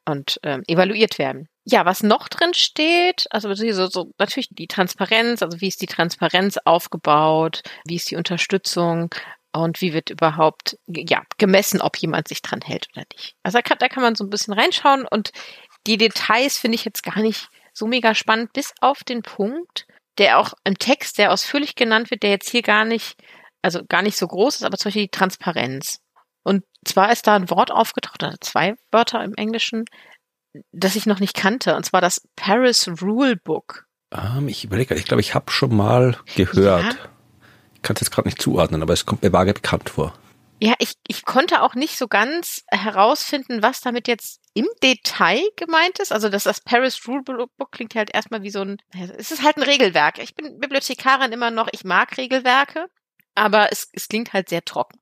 [0.04, 1.48] und ähm, evaluiert werden.
[1.64, 5.86] Ja, was noch drin steht, also so, so natürlich die Transparenz, also wie ist die
[5.86, 9.14] Transparenz aufgebaut, wie ist die Unterstützung
[9.52, 13.36] und wie wird überhaupt ja gemessen, ob jemand sich dran hält oder nicht.
[13.42, 15.32] Also da kann, da kann man so ein bisschen reinschauen und
[15.86, 17.48] die Details finde ich jetzt gar nicht
[17.78, 19.86] so mega spannend, bis auf den Punkt,
[20.18, 23.16] der auch im Text sehr ausführlich genannt wird, der jetzt hier gar nicht,
[23.62, 26.00] also gar nicht so groß ist, aber zum Beispiel die Transparenz.
[26.42, 29.84] Und zwar ist da ein Wort aufgetaucht, oder zwei Wörter im Englischen,
[30.72, 33.86] das ich noch nicht kannte, und zwar das Paris Rule Book.
[34.12, 36.94] Ähm, ich überlege, ich glaube, ich habe schon mal gehört.
[36.94, 37.10] Ja.
[37.74, 40.14] Ich kann es jetzt gerade nicht zuordnen, aber es kommt mir vage bekannt vor.
[40.60, 46.00] Ja, ich, ich konnte auch nicht so ganz herausfinden, was damit jetzt im Detail gemeint
[46.00, 46.12] ist.
[46.12, 48.78] Also das, das Paris Rule Book klingt halt erstmal wie so ein,
[49.16, 50.18] es ist halt ein Regelwerk.
[50.18, 52.86] Ich bin Bibliothekarin immer noch, ich mag Regelwerke,
[53.36, 54.98] aber es, es klingt halt sehr trocken.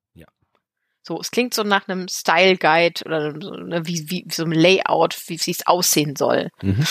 [1.07, 4.53] So, es klingt so nach einem Style Guide oder so, ne, wie, wie, so einem
[4.53, 6.51] Layout, wie es aussehen soll.
[6.63, 6.85] Mhm.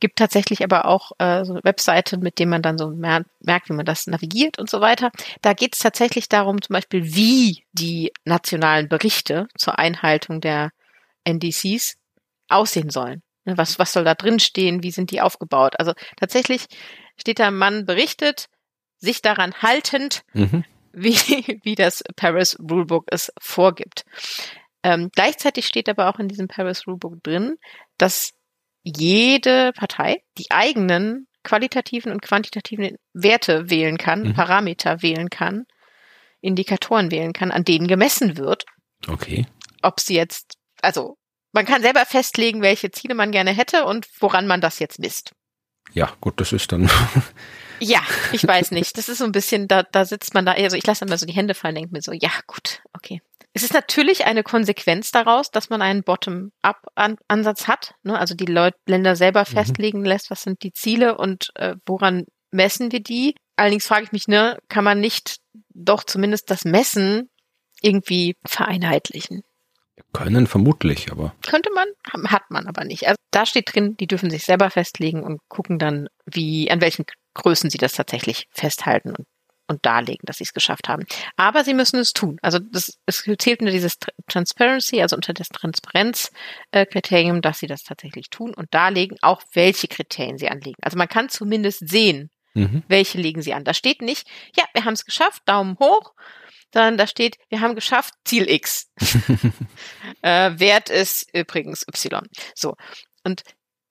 [0.00, 3.68] Gibt tatsächlich aber auch äh, so eine Webseite, mit dem man dann so mer merkt,
[3.68, 5.10] wie man das navigiert und so weiter.
[5.42, 10.70] Da geht es tatsächlich darum, zum Beispiel, wie die nationalen Berichte zur Einhaltung der
[11.24, 11.96] NDCs
[12.48, 13.22] aussehen sollen.
[13.44, 14.82] Ne, was, was soll da drin stehen?
[14.82, 15.78] Wie sind die aufgebaut?
[15.78, 16.68] Also tatsächlich
[17.18, 18.46] steht da, man berichtet,
[18.96, 20.64] sich daran haltend, mhm
[21.02, 21.14] wie,
[21.62, 24.04] wie das Paris Rulebook es vorgibt.
[24.82, 27.56] Ähm, gleichzeitig steht aber auch in diesem Paris Rulebook drin,
[27.98, 28.32] dass
[28.82, 34.34] jede Partei die eigenen qualitativen und quantitativen Werte wählen kann, mhm.
[34.34, 35.64] Parameter wählen kann,
[36.40, 38.64] Indikatoren wählen kann, an denen gemessen wird.
[39.06, 39.46] Okay.
[39.82, 41.16] Ob sie jetzt, also
[41.52, 45.32] man kann selber festlegen, welche Ziele man gerne hätte und woran man das jetzt misst.
[45.92, 46.90] Ja, gut, das ist dann
[47.80, 48.00] Ja,
[48.32, 48.96] ich weiß nicht.
[48.98, 51.26] Das ist so ein bisschen, da, da sitzt man da, also ich lasse immer so
[51.26, 53.20] die Hände fallen, denke mir so, ja, gut, okay.
[53.54, 58.18] Es ist natürlich eine Konsequenz daraus, dass man einen Bottom-up-Ansatz hat, ne?
[58.18, 59.52] also die Leute, Länder selber mhm.
[59.52, 63.34] festlegen lässt, was sind die Ziele und äh, woran messen wir die.
[63.56, 65.38] Allerdings frage ich mich, ne, kann man nicht
[65.70, 67.30] doch zumindest das Messen
[67.82, 69.42] irgendwie vereinheitlichen?
[70.12, 71.34] Können vermutlich, aber.
[71.46, 71.88] Könnte man,
[72.30, 73.06] hat man aber nicht.
[73.06, 77.04] Also da steht drin, die dürfen sich selber festlegen und gucken dann, wie, an welchen
[77.38, 79.26] Größen sie das tatsächlich festhalten und,
[79.68, 81.04] und darlegen, dass sie es geschafft haben.
[81.36, 82.38] Aber sie müssen es tun.
[82.42, 88.28] Also das, es zählt nur dieses Transparency, also unter das Transparenzkriterium, dass sie das tatsächlich
[88.30, 90.78] tun und darlegen, auch welche Kriterien sie anlegen.
[90.82, 92.82] Also man kann zumindest sehen, mhm.
[92.88, 93.64] welche legen sie an.
[93.64, 94.26] Da steht nicht,
[94.56, 96.12] ja, wir haben es geschafft, Daumen hoch,
[96.72, 98.90] sondern da steht, wir haben geschafft, Ziel X.
[100.22, 102.26] äh, Wert ist übrigens Y.
[102.54, 102.74] So.
[103.24, 103.42] Und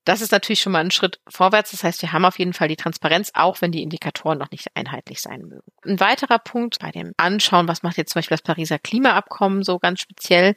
[0.08, 1.72] das ist natürlich schon mal ein Schritt vorwärts.
[1.72, 4.68] Das heißt, wir haben auf jeden Fall die Transparenz, auch wenn die Indikatoren noch nicht
[4.74, 5.70] einheitlich sein mögen.
[5.86, 9.80] Ein weiterer Punkt bei dem Anschauen, was macht jetzt zum Beispiel das Pariser Klimaabkommen so
[9.80, 10.56] ganz speziell,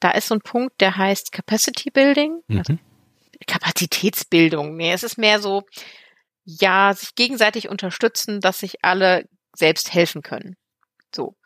[0.00, 2.40] da ist so ein Punkt, der heißt Capacity Building.
[2.48, 2.58] Mhm.
[2.58, 2.78] Also
[3.46, 4.76] Kapazitätsbildung.
[4.76, 5.62] Nee, es ist mehr so,
[6.44, 10.56] ja, sich gegenseitig unterstützen, dass sich alle selbst helfen können.
[11.14, 11.36] So.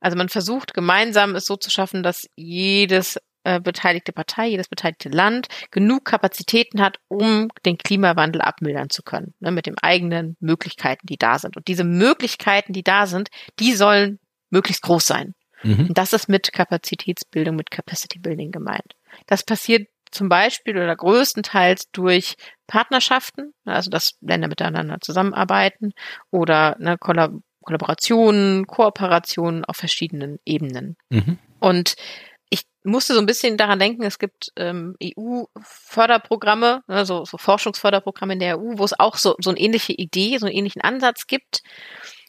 [0.00, 5.08] Also man versucht gemeinsam es so zu schaffen, dass jedes äh, beteiligte Partei, jedes beteiligte
[5.08, 11.06] Land genug Kapazitäten hat, um den Klimawandel abmildern zu können, ne, mit den eigenen Möglichkeiten,
[11.06, 11.56] die da sind.
[11.56, 13.28] Und diese Möglichkeiten, die da sind,
[13.60, 14.18] die sollen
[14.50, 15.34] möglichst groß sein.
[15.62, 15.86] Mhm.
[15.90, 18.94] Und das ist mit Kapazitätsbildung, mit Capacity Building gemeint.
[19.26, 22.34] Das passiert zum Beispiel oder größtenteils durch
[22.66, 25.92] Partnerschaften, also dass Länder miteinander zusammenarbeiten
[26.32, 30.96] oder ne, Kollaborationen, Kooperationen auf verschiedenen Ebenen.
[31.10, 31.38] Mhm.
[31.60, 31.94] Und
[32.86, 38.38] musste so ein bisschen daran denken, es gibt ähm, EU-Förderprogramme, ne, so, so Forschungsförderprogramme in
[38.38, 41.62] der EU, wo es auch so, so eine ähnliche Idee, so einen ähnlichen Ansatz gibt,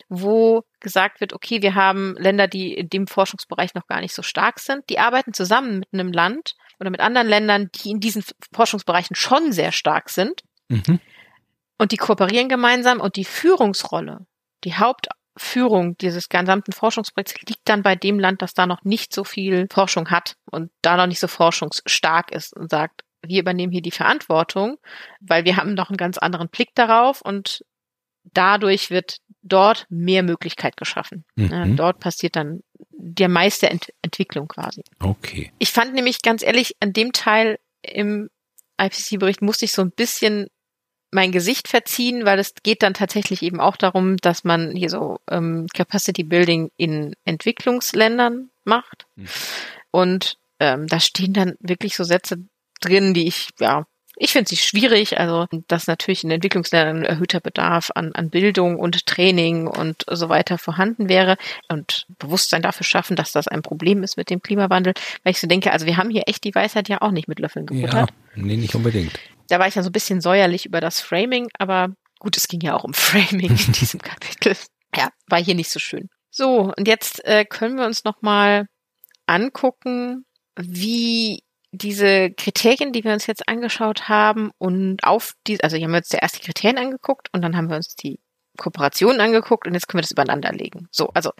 [0.10, 4.22] wo gesagt wird, okay, wir haben Länder, die in dem Forschungsbereich noch gar nicht so
[4.22, 8.24] stark sind, die arbeiten zusammen mit einem Land oder mit anderen Ländern, die in diesen
[8.54, 10.42] Forschungsbereichen schon sehr stark sind.
[10.70, 11.00] Mhm.
[11.78, 14.26] Und die kooperieren gemeinsam und die Führungsrolle,
[14.64, 19.14] die Haupt Führung dieses gesamten Forschungsprojekts liegt dann bei dem Land, das da noch nicht
[19.14, 23.72] so viel Forschung hat und da noch nicht so forschungsstark ist und sagt, wir übernehmen
[23.72, 24.78] hier die Verantwortung,
[25.20, 27.64] weil wir haben noch einen ganz anderen Blick darauf und
[28.34, 31.26] dadurch wird dort mehr Möglichkeit geschaffen.
[31.36, 31.78] Mhm.
[31.78, 32.62] Dort passiert dann
[32.92, 34.84] der meiste Ent Entwicklung quasi.
[35.00, 35.52] Okay.
[35.60, 38.30] Ich fand nämlich ganz ehrlich, an dem Teil im
[38.80, 40.48] IPC-Bericht musste ich so ein bisschen
[41.12, 45.20] mein Gesicht verziehen, weil es geht dann tatsächlich eben auch darum, dass man hier so
[45.30, 49.06] ähm, Capacity Building in Entwicklungsländern macht.
[49.16, 49.28] Mhm.
[49.92, 52.38] Und ähm, da stehen dann wirklich so Sätze
[52.82, 53.86] drin, die ich ja
[54.20, 58.80] ich finde sie schwierig, also dass natürlich in Entwicklungsländern ein erhöhter Bedarf an, an Bildung
[58.80, 61.38] und Training und so weiter vorhanden wäre
[61.70, 64.94] und Bewusstsein dafür schaffen, dass das ein Problem ist mit dem Klimawandel,
[65.24, 67.40] weil ich so denke, also wir haben hier echt die Weisheit ja auch nicht mit
[67.40, 68.10] Löffeln gefuttert.
[68.10, 69.20] Ja, nee, nicht unbedingt.
[69.48, 71.90] Da war ich ja so ein bisschen säuerlich über das Framing, aber
[72.20, 74.56] gut, es ging ja auch um Framing in diesem Kapitel.
[74.96, 76.10] Ja, war hier nicht so schön.
[76.30, 78.68] So, und jetzt äh, können wir uns nochmal
[79.26, 80.26] angucken,
[80.56, 85.92] wie diese Kriterien, die wir uns jetzt angeschaut haben und auf die, also hier haben
[85.92, 88.20] wir uns zuerst die Kriterien angeguckt und dann haben wir uns die
[88.58, 90.88] Kooperationen angeguckt und jetzt können wir das übereinander legen.
[90.92, 91.32] So, also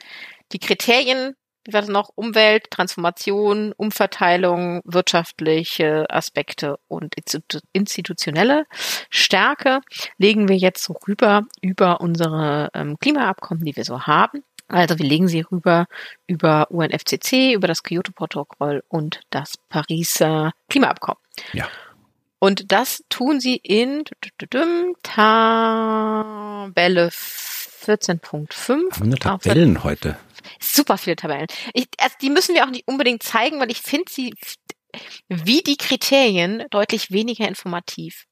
[0.52, 1.34] die Kriterien,
[1.68, 2.10] wie war das noch?
[2.16, 7.14] Umwelt, Transformation, Umverteilung, wirtschaftliche Aspekte und
[7.74, 8.66] institutionelle
[9.10, 9.82] Stärke
[10.18, 14.44] legen wir jetzt so rüber über unsere ähm, Klimaabkommen, die wir so haben.
[14.70, 15.88] Also wir legen sie rüber
[16.26, 21.22] über UNFCC, über das Kyoto-Protokoll und das Pariser Klimaabkommen.
[21.52, 21.68] Ja.
[22.40, 24.06] Und das tun sie in
[25.04, 29.00] Tabelle 14.5.
[29.00, 30.18] Haben wir Tabellen heute?
[30.60, 31.48] Super viele Tabellen.
[31.74, 34.34] Ich, also die müssen wir auch nicht unbedingt zeigen, weil ich finde sie
[35.28, 38.26] wie die Kriterien deutlich weniger informativ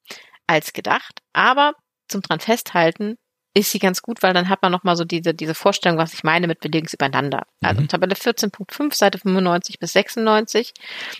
[0.47, 1.21] als gedacht.
[1.33, 1.73] Aber
[2.07, 3.17] zum dran festhalten,
[3.55, 6.23] ist sie ganz gut, weil dann hat man nochmal so diese, diese Vorstellung, was ich
[6.23, 7.47] meine mit Links übereinander.
[7.61, 7.87] Also mhm.
[7.87, 10.73] Tabelle 14.5, Seite 95 bis 96.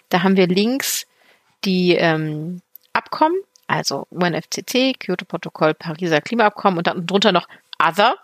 [0.10, 1.08] Da haben wir links
[1.64, 3.38] die ähm, Abkommen,
[3.68, 7.48] also UNFCC, Kyoto-Protokoll, Pariser Klimaabkommen und dann drunter noch
[7.82, 8.18] Other.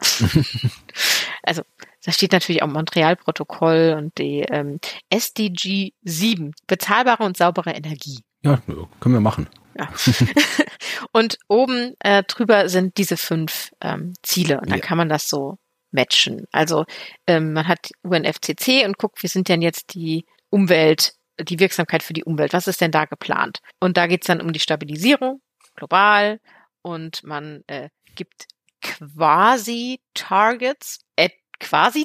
[1.43, 1.63] also
[2.04, 4.80] da steht natürlich auch Montreal-Protokoll und die ähm,
[5.10, 8.20] SDG 7, bezahlbare und saubere Energie.
[8.43, 8.62] Ja,
[8.99, 9.47] können wir machen.
[9.78, 9.89] Ja.
[11.12, 14.86] und oben äh, drüber sind diese fünf ähm, Ziele und dann ja.
[14.86, 15.58] kann man das so
[15.91, 16.45] matchen.
[16.52, 16.86] Also
[17.28, 22.14] ähm, man hat UNFCC und guckt, wie sind denn jetzt die Umwelt, die Wirksamkeit für
[22.14, 23.60] die Umwelt, was ist denn da geplant?
[23.80, 25.41] Und da geht's dann um die Stabilisierung
[25.76, 26.39] global
[26.82, 28.47] und man äh, gibt
[28.82, 31.41] quasi Targets, quasi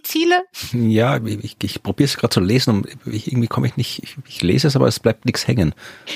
[0.02, 0.44] Ziele?
[0.72, 4.16] Ja, ich, ich probiere es gerade zu lesen und ich, irgendwie komme ich nicht, ich,
[4.26, 5.74] ich, lese es, aber es bleibt nichts hängen.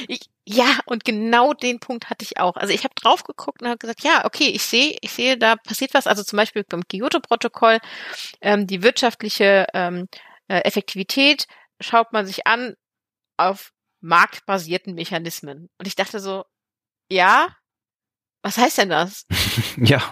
[0.08, 2.56] Ich, ja, und genau den Punkt hatte ich auch.
[2.56, 5.56] Also ich habe drauf geguckt und habe gesagt, ja, okay, ich sehe, ich sehe, da
[5.56, 6.06] passiert was.
[6.06, 7.78] Also zum Beispiel beim Kyoto-Protokoll,
[8.40, 10.08] ähm, die wirtschaftliche ähm,
[10.48, 11.46] äh, Effektivität
[11.80, 12.74] schaut man sich an
[13.36, 15.68] auf marktbasierten Mechanismen.
[15.78, 16.44] Und ich dachte so,
[17.10, 17.48] ja,
[18.42, 19.26] was heißt denn das?
[19.76, 20.02] ja.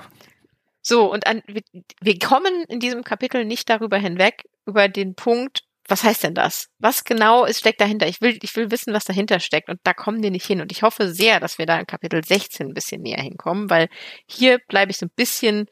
[0.88, 1.60] So, und an, wir,
[2.00, 6.68] wir kommen in diesem Kapitel nicht darüber hinweg, über den Punkt, was heißt denn das?
[6.78, 8.06] Was genau ist, steckt dahinter?
[8.06, 9.68] Ich will, ich will wissen, was dahinter steckt.
[9.68, 10.62] Und da kommen wir nicht hin.
[10.62, 13.90] Und ich hoffe sehr, dass wir da in Kapitel 16 ein bisschen näher hinkommen, weil
[14.26, 15.66] hier bleibe ich so ein bisschen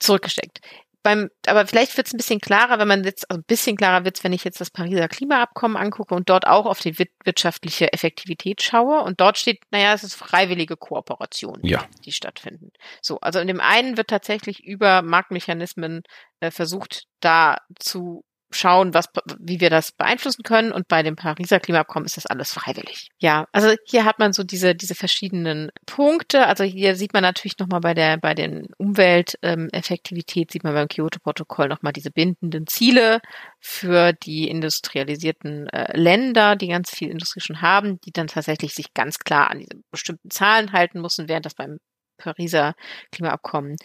[0.00, 0.58] zurückgesteckt
[1.02, 4.04] beim, aber vielleicht wird es ein bisschen klarer, wenn man jetzt, also ein bisschen klarer
[4.04, 8.62] wird wenn ich jetzt das Pariser Klimaabkommen angucke und dort auch auf die wirtschaftliche Effektivität
[8.62, 9.02] schaue.
[9.02, 11.84] Und dort steht, naja, es ist freiwillige Kooperation, ja.
[12.04, 12.72] die stattfinden.
[13.00, 16.02] So, also in dem einen wird tatsächlich über Marktmechanismen
[16.40, 19.06] äh, versucht, da zu schauen, was,
[19.38, 20.72] wie wir das beeinflussen können.
[20.72, 23.08] Und bei dem Pariser Klimaabkommen ist das alles freiwillig.
[23.18, 26.46] Ja, also hier hat man so diese, diese verschiedenen Punkte.
[26.46, 31.68] Also hier sieht man natürlich nochmal bei der, bei den Umwelteffektivität, sieht man beim Kyoto-Protokoll
[31.68, 33.20] nochmal diese bindenden Ziele
[33.60, 38.94] für die industrialisierten äh, Länder, die ganz viel Industrie schon haben, die dann tatsächlich sich
[38.94, 41.78] ganz klar an diese bestimmten Zahlen halten müssen, während das beim
[42.18, 42.74] Pariser
[43.10, 43.76] Klimaabkommen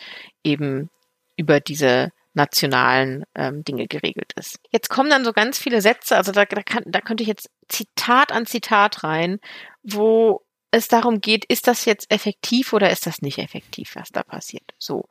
[0.44, 0.90] eben
[1.38, 4.60] über diese nationalen ähm, Dinge geregelt ist.
[4.72, 7.50] Jetzt kommen dann so ganz viele Sätze, also da, da, kann, da könnte ich jetzt
[7.68, 9.40] Zitat an Zitat rein,
[9.84, 14.24] wo es darum geht, ist das jetzt effektiv oder ist das nicht effektiv, was da
[14.24, 14.74] passiert?
[14.78, 15.08] So.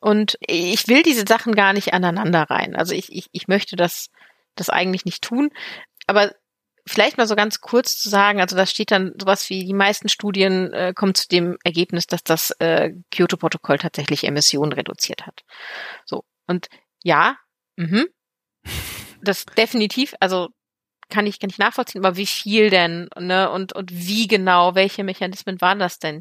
[0.00, 2.74] Und ich will diese Sachen gar nicht aneinander rein.
[2.74, 4.10] Also ich, ich, ich möchte das,
[4.54, 5.50] das eigentlich nicht tun.
[6.06, 6.32] Aber
[6.86, 10.08] vielleicht mal so ganz kurz zu sagen, also da steht dann sowas wie, die meisten
[10.08, 15.42] Studien äh, kommen zu dem Ergebnis, dass das äh, Kyoto-Protokoll tatsächlich Emissionen reduziert hat.
[16.04, 16.24] So.
[16.52, 16.68] Und
[17.02, 17.38] ja,
[17.76, 18.06] mhm,
[19.22, 20.50] das definitiv, also
[21.08, 25.02] kann ich, kann ich nachvollziehen, aber wie viel denn, ne, und, und wie genau, welche
[25.02, 26.20] Mechanismen waren das denn?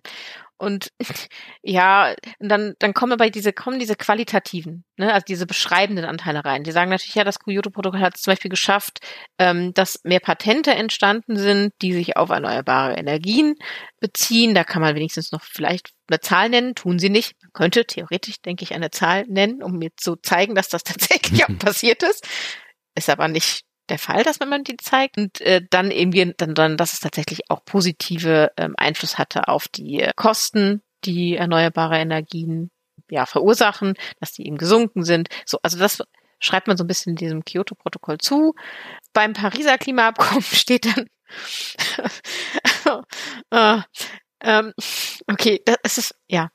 [0.61, 0.91] Und
[1.63, 6.45] ja, und dann, dann kommen aber diese, kommen diese qualitativen, ne, also diese beschreibenden Anteile
[6.45, 6.63] rein.
[6.63, 8.99] Die sagen natürlich, ja, das Kyoto-Protokoll hat es zum Beispiel geschafft,
[9.39, 13.55] ähm, dass mehr Patente entstanden sind, die sich auf erneuerbare Energien
[13.99, 14.53] beziehen.
[14.53, 17.33] Da kann man wenigstens noch vielleicht eine Zahl nennen, tun sie nicht.
[17.41, 21.43] Man könnte theoretisch, denke ich, eine Zahl nennen, um mir zu zeigen, dass das tatsächlich
[21.43, 22.27] auch passiert ist.
[22.95, 26.55] Ist aber nicht der Fall, dass wenn man die zeigt und äh, dann eben dann,
[26.55, 31.97] dann, dass es tatsächlich auch positive ähm, Einfluss hatte auf die äh, Kosten, die erneuerbare
[31.97, 32.71] Energien
[33.09, 35.29] ja verursachen, dass die eben gesunken sind.
[35.45, 36.01] So, also das
[36.39, 38.55] schreibt man so ein bisschen diesem Kyoto-Protokoll zu.
[39.13, 41.07] Beim Pariser Klimaabkommen steht dann
[43.53, 43.81] Uh,
[44.43, 44.73] um,
[45.27, 46.49] okay, das ist, ja.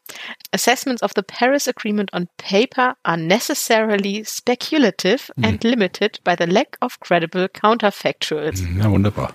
[0.52, 5.44] Assessments of the Paris Agreement on paper are necessarily speculative hm.
[5.44, 8.62] and limited by the lack of credible counterfactuals.
[8.74, 9.32] Na, wunderbar.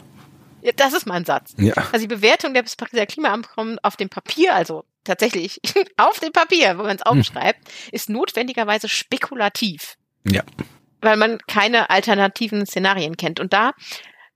[0.61, 1.55] Ja, das ist mein Satz.
[1.57, 1.73] Ja.
[1.91, 5.59] Also die Bewertung der Pariser Klimaabkommen auf dem Papier, also tatsächlich
[5.97, 7.89] auf dem Papier, wo man es aufschreibt, hm.
[7.91, 9.97] ist notwendigerweise spekulativ.
[10.23, 10.43] Ja.
[11.01, 13.39] Weil man keine alternativen Szenarien kennt.
[13.39, 13.71] Und da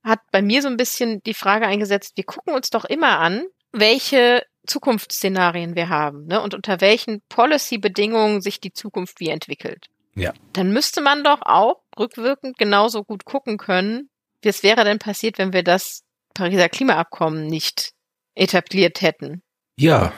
[0.04, 3.44] hat bei mir so ein bisschen die Frage eingesetzt, wir gucken uns doch immer an,
[3.72, 9.88] welche Zukunftsszenarien wir haben ne, und unter welchen Policy-Bedingungen sich die Zukunft wie entwickelt.
[10.16, 10.34] Ja.
[10.54, 14.10] Dann müsste man doch auch rückwirkend genauso gut gucken können,
[14.42, 16.04] wie es wäre denn passiert, wenn wir das
[16.34, 17.92] Pariser Klimaabkommen nicht
[18.36, 19.42] etabliert hätten.
[19.78, 20.14] Ja.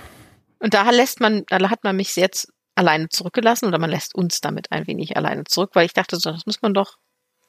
[0.60, 4.42] Und da lässt man, da hat man mich jetzt alleine zurückgelassen oder man lässt uns
[4.42, 6.98] damit ein wenig alleine zurück, weil ich dachte, so, das muss man doch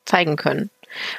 [0.05, 0.71] zeigen können.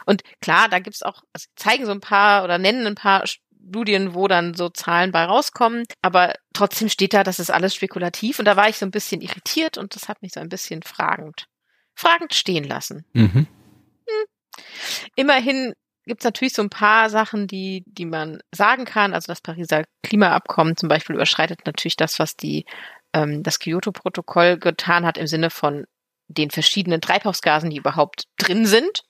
[0.05, 3.23] Und klar, da gibt's auch, also zeigen so ein paar oder nennen ein paar
[3.69, 8.39] Studien, wo dann so Zahlen bei rauskommen, aber trotzdem steht da, das ist alles spekulativ
[8.39, 10.81] und da war ich so ein bisschen irritiert und das hat mich so ein bisschen
[10.81, 11.47] fragend,
[11.95, 13.05] fragend stehen lassen.
[13.13, 13.47] Mhm.
[14.07, 14.25] Hm.
[15.15, 15.73] Immerhin
[16.05, 19.13] gibt es natürlich so ein paar Sachen, die, die man sagen kann.
[19.13, 22.65] Also das Pariser Klimaabkommen zum Beispiel überschreitet natürlich das, was die
[23.13, 25.85] ähm, das Kyoto-Protokoll getan hat im Sinne von
[26.27, 29.03] den verschiedenen Treibhausgasen, die überhaupt drin sind.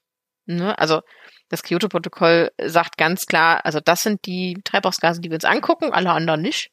[0.46, 0.78] Ne?
[0.78, 1.02] Also
[1.50, 6.12] das Kyoto-Protokoll sagt ganz klar, also das sind die Treibhausgase, die wir uns angucken, alle
[6.12, 6.72] anderen nicht.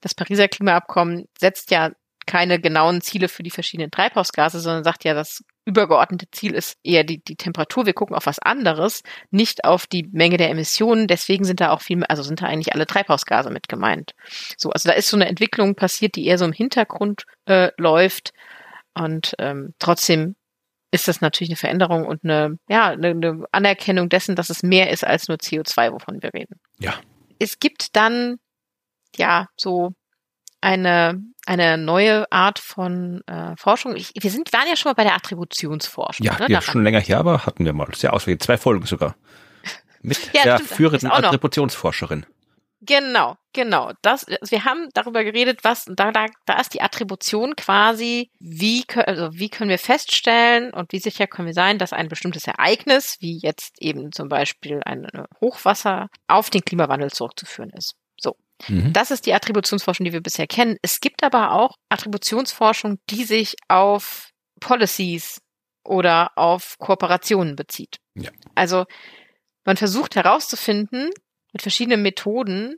[0.00, 1.92] Das Pariser Klimaabkommen setzt ja
[2.26, 7.04] keine genauen Ziele für die verschiedenen Treibhausgase, sondern sagt ja, das übergeordnete Ziel ist eher
[7.04, 7.86] die, die Temperatur.
[7.86, 11.06] Wir gucken auf was anderes, nicht auf die Menge der Emissionen.
[11.06, 14.14] Deswegen sind da auch viel, also sind da eigentlich alle Treibhausgase mit gemeint.
[14.56, 18.32] So, also da ist so eine Entwicklung passiert, die eher so im Hintergrund äh, läuft.
[18.94, 20.36] Und ähm, trotzdem
[20.92, 25.04] ist das natürlich eine Veränderung und eine, ja, eine, Anerkennung dessen, dass es mehr ist
[25.04, 26.60] als nur CO2, wovon wir reden.
[26.78, 26.94] Ja.
[27.38, 28.36] Es gibt dann
[29.16, 29.92] ja so
[30.60, 33.96] eine eine neue Art von äh, Forschung.
[33.96, 36.24] Ich, wir sind waren ja schon mal bei der Attributionsforschung.
[36.24, 36.46] Ja, ne?
[36.48, 39.16] ja schon länger her, aber hatten wir mal sehr ausführlich zwei Folgen sogar
[40.02, 42.26] mit ja, der führenden Attributionsforscherin.
[42.84, 43.92] Genau, genau.
[44.02, 49.28] Das, wir haben darüber geredet, was da, da, da ist die Attribution quasi, wie, also
[49.32, 53.38] wie können wir feststellen und wie sicher können wir sein, dass ein bestimmtes Ereignis, wie
[53.40, 55.06] jetzt eben zum Beispiel ein
[55.40, 57.94] Hochwasser, auf den Klimawandel zurückzuführen ist.
[58.20, 58.34] So.
[58.66, 58.92] Mhm.
[58.92, 60.76] Das ist die Attributionsforschung, die wir bisher kennen.
[60.82, 65.40] Es gibt aber auch Attributionsforschung, die sich auf Policies
[65.84, 67.98] oder auf Kooperationen bezieht.
[68.14, 68.30] Ja.
[68.56, 68.86] Also
[69.64, 71.10] man versucht herauszufinden,
[71.52, 72.76] mit verschiedenen Methoden,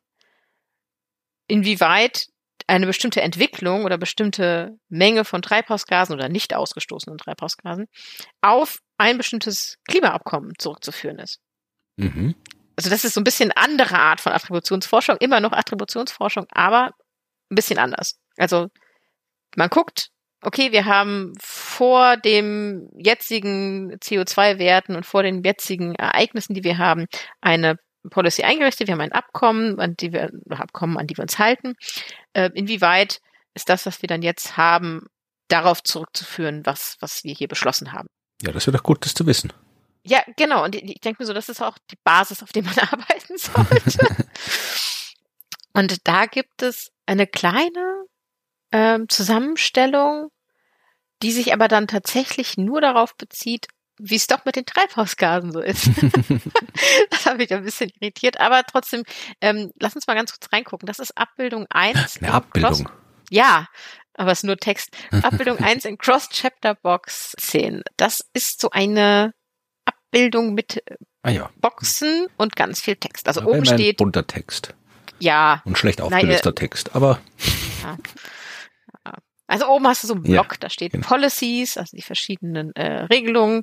[1.47, 2.27] inwieweit
[2.67, 7.87] eine bestimmte Entwicklung oder bestimmte Menge von Treibhausgasen oder nicht ausgestoßenen Treibhausgasen
[8.41, 11.41] auf ein bestimmtes Klimaabkommen zurückzuführen ist.
[11.97, 12.35] Mhm.
[12.77, 16.93] Also das ist so ein bisschen andere Art von Attributionsforschung, immer noch Attributionsforschung, aber
[17.51, 18.19] ein bisschen anders.
[18.37, 18.69] Also
[19.57, 20.09] man guckt,
[20.43, 27.07] okay, wir haben vor dem jetzigen CO2-Werten und vor den jetzigen Ereignissen, die wir haben,
[27.41, 27.77] eine
[28.11, 31.75] Policy eingerichtet, wir haben ein Abkommen, an die wir, Abkommen, an die wir uns halten.
[32.33, 33.21] Äh, inwieweit
[33.55, 35.07] ist das, was wir dann jetzt haben,
[35.49, 38.09] darauf zurückzuführen, was, was wir hier beschlossen haben?
[38.43, 39.53] Ja, das wäre doch gut, das zu wissen.
[40.03, 40.65] Ja, genau.
[40.65, 44.27] Und ich denke mir so, das ist auch die Basis, auf der man arbeiten sollte.
[45.73, 48.05] und da gibt es eine kleine
[48.73, 50.29] ähm, Zusammenstellung,
[51.23, 55.61] die sich aber dann tatsächlich nur darauf bezieht, wie es doch mit den Treibhausgasen so
[55.61, 55.89] ist.
[57.11, 59.05] das habe ich ein bisschen irritiert, aber trotzdem,
[59.41, 60.87] ähm, lass uns mal ganz kurz reingucken.
[60.87, 62.19] Das ist Abbildung 1.
[62.23, 62.85] Eine Abbildung.
[62.85, 62.85] Cross
[63.31, 63.69] ja,
[64.15, 64.91] aber es ist nur Text.
[65.23, 67.83] Abbildung 1 in Cross-Chapter-Box 10.
[67.97, 69.35] Das ist so eine
[69.85, 70.83] Abbildung mit
[71.23, 71.51] ah, ja.
[71.61, 73.27] Boxen und ganz viel Text.
[73.27, 73.97] Also aber oben steht.
[73.97, 74.75] bunter Text.
[75.19, 75.63] Ja.
[75.65, 77.21] Und schlecht aufgelöster Nein, Text, aber.
[77.83, 77.97] Ja.
[79.47, 81.07] Also oben hast du so einen Block, Ja, da steht genau.
[81.07, 83.63] Policies, also die verschiedenen äh, Regelungen.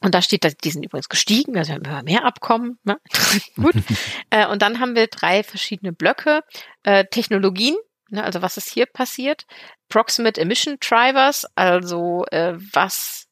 [0.00, 2.78] Und da steht, die sind übrigens gestiegen, also wir haben immer mehr Abkommen.
[2.84, 2.98] Ne?
[3.56, 3.74] Gut.
[4.30, 6.42] äh, und dann haben wir drei verschiedene Blöcke.
[6.84, 7.76] Äh, Technologien,
[8.08, 9.46] ne, also was ist hier passiert?
[9.88, 13.26] Proximate Emission Drivers, also äh, was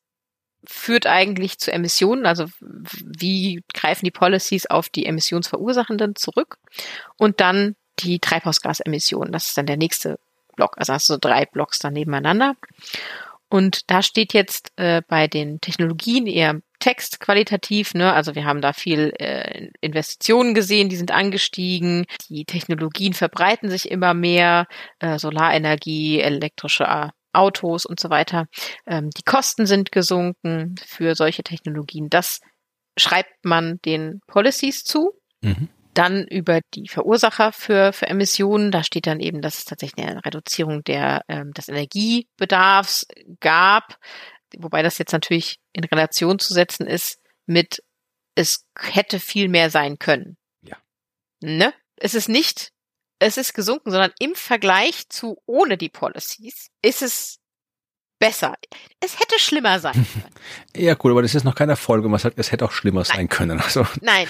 [0.66, 6.58] führt eigentlich zu Emissionen, also wie greifen die Policies auf die Emissionsverursachenden zurück?
[7.16, 10.18] Und dann die Treibhausgasemissionen, das ist dann der nächste
[10.58, 10.76] Block.
[10.76, 12.56] Also hast du drei Blocks dann nebeneinander.
[13.48, 18.12] Und da steht jetzt äh, bei den Technologien eher Text qualitativ, ne?
[18.12, 23.90] Also wir haben da viel äh, Investitionen gesehen, die sind angestiegen, die Technologien verbreiten sich
[23.90, 24.66] immer mehr,
[24.98, 28.46] äh, Solarenergie, elektrische äh, Autos und so weiter.
[28.86, 32.10] Ähm, die Kosten sind gesunken für solche Technologien.
[32.10, 32.40] Das
[32.98, 35.12] schreibt man den Policies zu.
[35.40, 35.68] Mhm.
[35.98, 40.24] Dann über die Verursacher für, für Emissionen, da steht dann eben, dass es tatsächlich eine
[40.24, 43.08] Reduzierung der, ähm, des Energiebedarfs
[43.40, 43.98] gab,
[44.56, 47.82] wobei das jetzt natürlich in Relation zu setzen ist mit,
[48.36, 50.36] es hätte viel mehr sein können.
[50.62, 50.76] Ja.
[51.40, 51.74] Ne?
[51.96, 52.70] Es ist nicht,
[53.18, 57.40] es ist gesunken, sondern im Vergleich zu ohne die Policies ist es
[58.18, 58.54] besser.
[59.00, 60.34] Es hätte schlimmer sein können.
[60.76, 63.00] Ja, gut, aber das ist noch kein Erfolg und man sagt, es hätte auch schlimmer
[63.00, 63.16] Nein.
[63.16, 63.60] sein können.
[63.60, 63.86] Also.
[64.00, 64.28] Nein,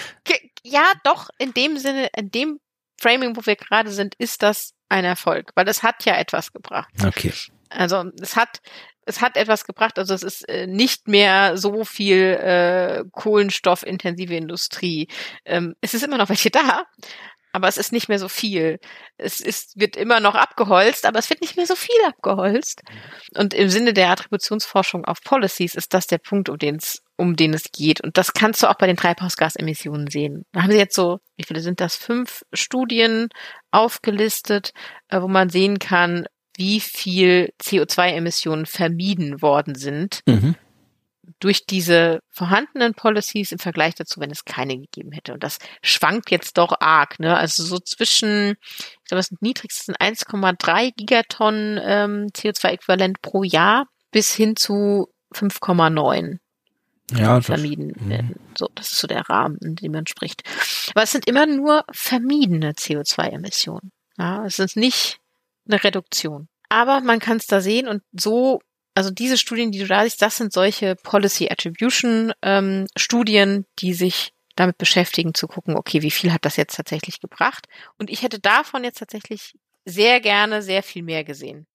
[0.62, 2.61] ja, doch, in dem Sinne, in dem
[3.00, 6.92] Framing, wo wir gerade sind, ist das ein Erfolg, weil es hat ja etwas gebracht.
[7.04, 7.32] Okay.
[7.70, 8.61] Also es hat
[9.09, 15.09] es hat etwas gebracht, also es ist äh, nicht mehr so viel äh, kohlenstoffintensive Industrie.
[15.46, 16.84] Ähm, es ist immer noch welche da,
[17.52, 18.78] aber es ist nicht mehr so viel.
[19.16, 22.82] Es ist, wird immer noch abgeholzt, aber es wird nicht mehr so viel abgeholzt.
[23.34, 27.37] Und im Sinne der Attributionsforschung auf Policies ist das der Punkt, um den es um
[27.37, 28.01] den es geht.
[28.01, 30.45] Und das kannst du auch bei den Treibhausgasemissionen sehen.
[30.53, 31.97] Da haben sie jetzt so, wie viele sind das?
[31.97, 33.29] Fünf Studien
[33.71, 34.73] aufgelistet,
[35.09, 40.21] äh, wo man sehen kann, wie viel CO2-Emissionen vermieden worden sind.
[40.27, 40.57] Mhm
[41.41, 45.35] durch diese vorhandenen Policies im Vergleich dazu, wenn es keine gegeben hätte.
[45.35, 47.21] Und das schwankt jetzt doch arg.
[47.21, 47.37] Ne?
[47.37, 54.57] Also so zwischen, ich glaube, das niedrigsten 1,3 Gigatonnen ähm, CO2-Äquivalent pro Jahr bis hin
[54.57, 56.39] zu 5,9
[57.12, 58.34] ja, vermieden das, werden.
[58.56, 60.42] So, das ist so der Rahmen, in dem man spricht.
[60.90, 63.90] Aber es sind immer nur vermiedene CO2-Emissionen.
[64.18, 65.18] Ja, es ist nicht
[65.66, 66.48] eine Reduktion.
[66.68, 68.61] Aber man kann es da sehen und so
[68.98, 73.94] also diese Studien, die du da siehst, das sind solche Policy Attribution ähm, Studien, die
[73.94, 77.68] sich damit beschäftigen, zu gucken, okay, wie viel hat das jetzt tatsächlich gebracht?
[77.96, 79.54] Und ich hätte davon jetzt tatsächlich
[79.84, 81.68] sehr gerne sehr viel mehr gesehen.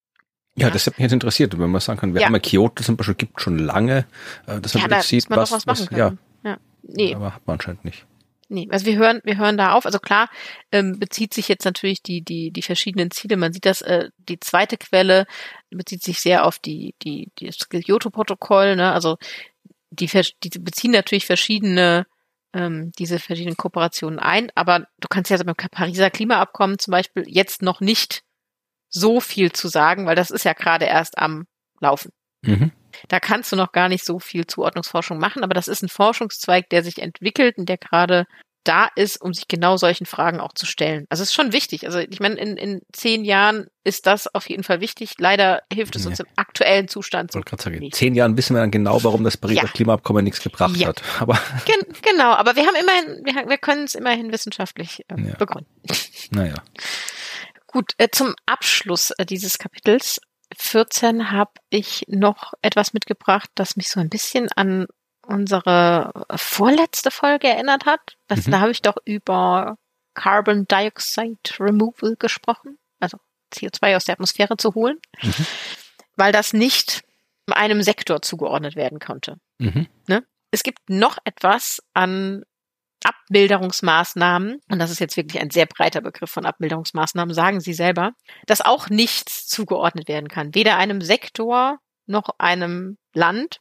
[0.56, 2.26] Ja, das hat mich jetzt interessiert, wenn man sagen kann, wir ja.
[2.28, 4.06] haben ja Kyoto zum Beispiel, gibt schon lange,
[4.46, 6.12] äh, dass man ja, da sieht, was, was, was ja.
[6.44, 6.58] ja.
[6.82, 7.14] Nee.
[7.14, 8.06] Aber hat man anscheinend nicht.
[8.48, 9.86] Nee, also wir hören, wir hören da auf.
[9.86, 10.28] Also klar,
[10.70, 13.36] ähm, bezieht sich jetzt natürlich die, die, die verschiedenen Ziele.
[13.36, 15.26] Man sieht das, äh, die zweite Quelle
[15.70, 18.92] bezieht sich sehr auf die, die, die das Kyoto-Protokoll, ne?
[18.92, 19.16] Also
[19.90, 20.06] die,
[20.42, 22.06] die beziehen natürlich verschiedene,
[22.52, 27.62] ähm, diese verschiedenen Kooperationen ein, aber du kannst ja beim Pariser Klimaabkommen zum Beispiel jetzt
[27.62, 28.23] noch nicht
[28.94, 31.46] so viel zu sagen, weil das ist ja gerade erst am
[31.80, 32.10] Laufen.
[32.42, 32.72] Mhm.
[33.08, 36.70] Da kannst du noch gar nicht so viel Zuordnungsforschung machen, aber das ist ein Forschungszweig,
[36.70, 38.24] der sich entwickelt und der gerade
[38.62, 41.04] da ist, um sich genau solchen Fragen auch zu stellen.
[41.10, 41.84] Also es ist schon wichtig.
[41.84, 45.14] Also ich meine, in, in zehn Jahren ist das auf jeden Fall wichtig.
[45.18, 48.70] Leider hilft es uns im aktuellen Zustand so sagen, In zehn Jahren wissen wir dann
[48.70, 49.68] genau, warum das Pariser ja.
[49.68, 50.88] Klimaabkommen nichts gebracht ja.
[50.88, 51.02] hat.
[51.20, 55.34] Aber Gen genau, aber wir haben immerhin, wir, wir können es immerhin wissenschaftlich äh, ja.
[55.34, 55.68] begründen.
[56.30, 56.54] Naja.
[57.74, 60.20] Gut, äh, zum Abschluss äh, dieses Kapitels
[60.56, 64.86] 14 habe ich noch etwas mitgebracht, das mich so ein bisschen an
[65.26, 68.16] unsere vorletzte Folge erinnert hat.
[68.28, 68.52] Das, mhm.
[68.52, 69.76] Da habe ich doch über
[70.14, 73.18] Carbon Dioxide Removal gesprochen, also
[73.52, 75.46] CO2 aus der Atmosphäre zu holen, mhm.
[76.14, 77.02] weil das nicht
[77.50, 79.40] einem Sektor zugeordnet werden konnte.
[79.58, 79.88] Mhm.
[80.06, 80.24] Ne?
[80.52, 82.44] Es gibt noch etwas an
[83.04, 88.12] Abmilderungsmaßnahmen, und das ist jetzt wirklich ein sehr breiter Begriff von Abmilderungsmaßnahmen, sagen Sie selber,
[88.46, 93.60] dass auch nichts zugeordnet werden kann, weder einem Sektor noch einem Land.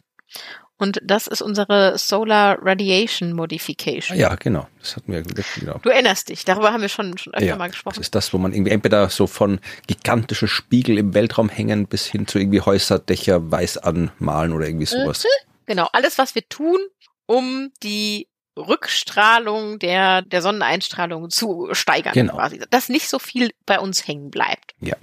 [0.77, 4.17] Und das ist unsere Solar Radiation Modification.
[4.17, 4.67] Ja, genau.
[4.79, 5.77] Das hatten wir genau.
[5.81, 7.95] Du erinnerst dich, darüber haben wir schon, schon öfter ja, mal gesprochen.
[7.95, 12.07] Das ist das, wo man irgendwie entweder so von gigantische Spiegel im Weltraum hängen bis
[12.07, 15.23] hin zu irgendwie Häuserdächer weiß anmalen oder irgendwie sowas.
[15.23, 15.49] Mhm.
[15.67, 16.79] Genau, alles, was wir tun,
[17.27, 18.27] um die
[18.57, 22.35] Rückstrahlung der, der Sonneneinstrahlung zu steigern genau.
[22.35, 22.61] quasi.
[22.69, 24.75] Dass nicht so viel bei uns hängen bleibt.
[24.79, 24.95] Ja.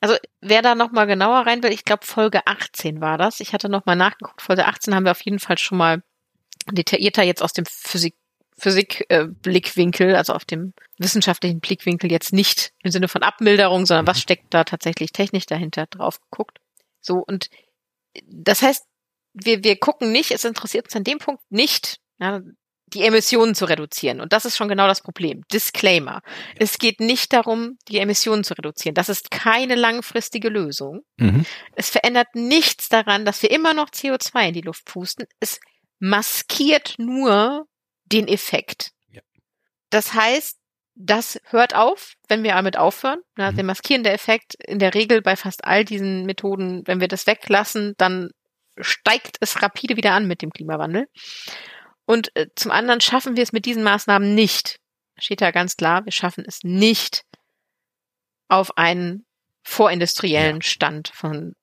[0.00, 3.40] Also wer da nochmal genauer rein will, ich glaube Folge 18 war das.
[3.40, 4.42] Ich hatte nochmal nachgeguckt.
[4.42, 6.02] Folge 18 haben wir auf jeden Fall schon mal
[6.70, 8.16] detaillierter jetzt aus dem Physik
[8.58, 14.18] Physik-Blickwinkel, äh, also auf dem wissenschaftlichen Blickwinkel jetzt nicht im Sinne von Abmilderung, sondern was
[14.18, 14.22] mhm.
[14.22, 16.58] steckt da tatsächlich technisch dahinter drauf geguckt.
[17.00, 17.48] So, und
[18.24, 18.84] das heißt,
[19.32, 22.40] wir, wir gucken nicht, es interessiert uns an dem Punkt nicht, ja,
[22.86, 24.20] die Emissionen zu reduzieren.
[24.20, 25.42] Und das ist schon genau das Problem.
[25.52, 26.20] Disclaimer.
[26.56, 28.94] Es geht nicht darum, die Emissionen zu reduzieren.
[28.94, 31.00] Das ist keine langfristige Lösung.
[31.16, 31.44] Mhm.
[31.74, 35.26] Es verändert nichts daran, dass wir immer noch CO2 in die Luft pusten.
[35.40, 35.58] Es
[35.98, 37.66] maskiert nur
[38.04, 38.90] den Effekt.
[39.10, 39.22] Ja.
[39.90, 40.58] Das heißt,
[40.94, 43.20] das hört auf, wenn wir damit aufhören.
[43.38, 43.56] Ja, mhm.
[43.56, 47.94] Der maskierende Effekt in der Regel bei fast all diesen Methoden, wenn wir das weglassen,
[47.96, 48.30] dann
[48.78, 51.08] steigt es rapide wieder an mit dem Klimawandel.
[52.06, 54.78] Und äh, zum anderen schaffen wir es mit diesen Maßnahmen nicht.
[55.18, 57.22] Steht da ganz klar, wir schaffen es nicht
[58.48, 59.24] auf einen
[59.62, 60.62] vorindustriellen ja.
[60.62, 61.54] Stand von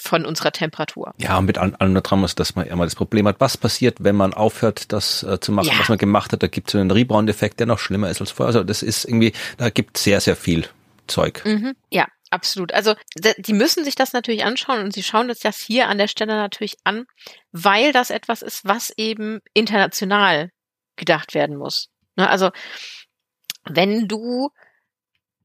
[0.00, 1.12] von unserer Temperatur.
[1.18, 4.16] Ja, und mit allem dran ist, dass man immer das Problem hat, was passiert, wenn
[4.16, 5.78] man aufhört, das äh, zu machen, ja.
[5.78, 6.42] was man gemacht hat.
[6.42, 8.54] Da gibt es so einen Rebound-Effekt, der noch schlimmer ist als vorher.
[8.54, 10.68] Also das ist irgendwie, da gibt sehr, sehr viel
[11.08, 11.42] Zeug.
[11.44, 11.74] Mhm.
[11.90, 12.72] Ja, absolut.
[12.72, 16.08] Also die müssen sich das natürlich anschauen und sie schauen das das hier an der
[16.08, 17.06] Stelle natürlich an,
[17.52, 20.50] weil das etwas ist, was eben international
[20.96, 21.88] gedacht werden muss.
[22.16, 22.50] Ne, also
[23.64, 24.50] wenn du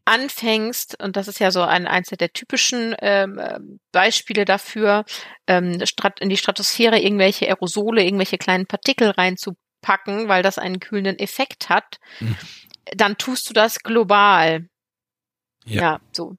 [0.06, 5.06] anfängst, und das ist ja so ein eins der typischen ähm, ähm, Beispiele dafür,
[5.48, 5.82] ähm,
[6.20, 12.00] in die Stratosphäre irgendwelche Aerosole, irgendwelche kleinen Partikel reinzupacken, weil das einen kühlenden Effekt hat,
[12.20, 12.36] mhm.
[12.96, 14.68] dann tust du das global.
[15.66, 15.82] Ja.
[15.82, 16.36] ja, so.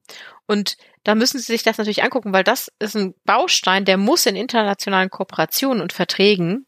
[0.47, 4.27] Und da müssen Sie sich das natürlich angucken, weil das ist ein Baustein, der muss
[4.27, 6.67] in internationalen Kooperationen und Verträgen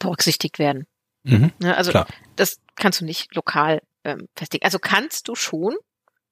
[0.00, 0.86] berücksichtigt werden.
[1.24, 2.06] Mhm, ja, also klar.
[2.36, 4.64] das kannst du nicht lokal ähm, festlegen.
[4.64, 5.74] Also kannst du schon,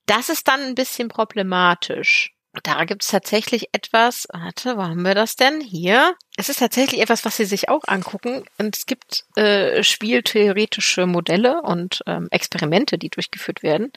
[0.06, 2.34] das ist dann ein bisschen problematisch.
[2.62, 5.62] Da gibt es tatsächlich etwas, warte, wo haben wir das denn?
[5.62, 6.14] Hier.
[6.36, 8.44] Es ist tatsächlich etwas, was Sie sich auch angucken.
[8.58, 13.90] Und es gibt äh, spieltheoretische Modelle und ähm, Experimente, die durchgeführt werden,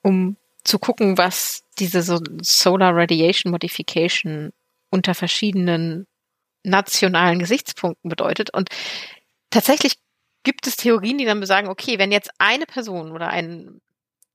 [0.00, 4.50] um zu gucken, was diese so Solar Radiation Modification
[4.90, 6.06] unter verschiedenen
[6.62, 8.52] nationalen Gesichtspunkten bedeutet.
[8.52, 8.68] Und
[9.50, 9.94] tatsächlich
[10.42, 13.80] gibt es Theorien, die dann besagen, okay, wenn jetzt eine Person oder ein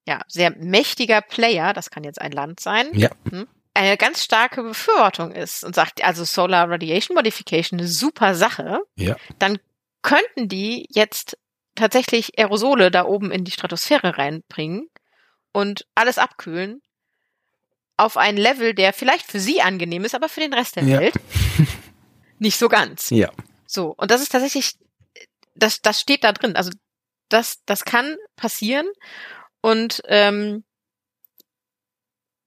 [0.07, 3.09] ja, sehr mächtiger Player, das kann jetzt ein Land sein, ja.
[3.29, 8.81] hm, eine ganz starke Befürwortung ist und sagt, also Solar Radiation Modification eine super Sache,
[8.95, 9.15] ja.
[9.39, 9.59] dann
[10.01, 11.37] könnten die jetzt
[11.73, 14.89] tatsächlich Aerosole da oben in die Stratosphäre reinbringen
[15.55, 16.81] und alles abkühlen
[17.97, 20.99] auf ein Level, der vielleicht für sie angenehm ist, aber für den Rest der ja.
[20.99, 21.15] Welt
[22.39, 23.09] nicht so ganz.
[23.09, 23.31] Ja.
[23.65, 24.73] So, und das ist tatsächlich,
[25.55, 26.57] das, das steht da drin.
[26.57, 26.71] Also
[27.29, 28.85] das, das kann passieren.
[29.61, 30.65] Und ähm,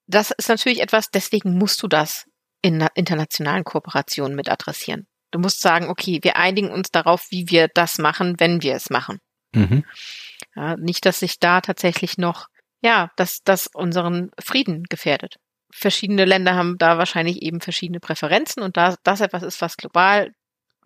[0.06, 2.26] das ist natürlich etwas, deswegen musst du das
[2.60, 5.06] in internationalen Kooperationen mit adressieren.
[5.30, 8.90] Du musst sagen, okay, wir einigen uns darauf, wie wir das machen, wenn wir es
[8.90, 9.18] machen.
[9.54, 9.84] Mhm.
[10.54, 12.48] Ja, nicht, dass sich da tatsächlich noch,
[12.80, 15.36] ja, dass das unseren Frieden gefährdet.
[15.70, 20.32] Verschiedene Länder haben da wahrscheinlich eben verschiedene Präferenzen und da das etwas ist, was global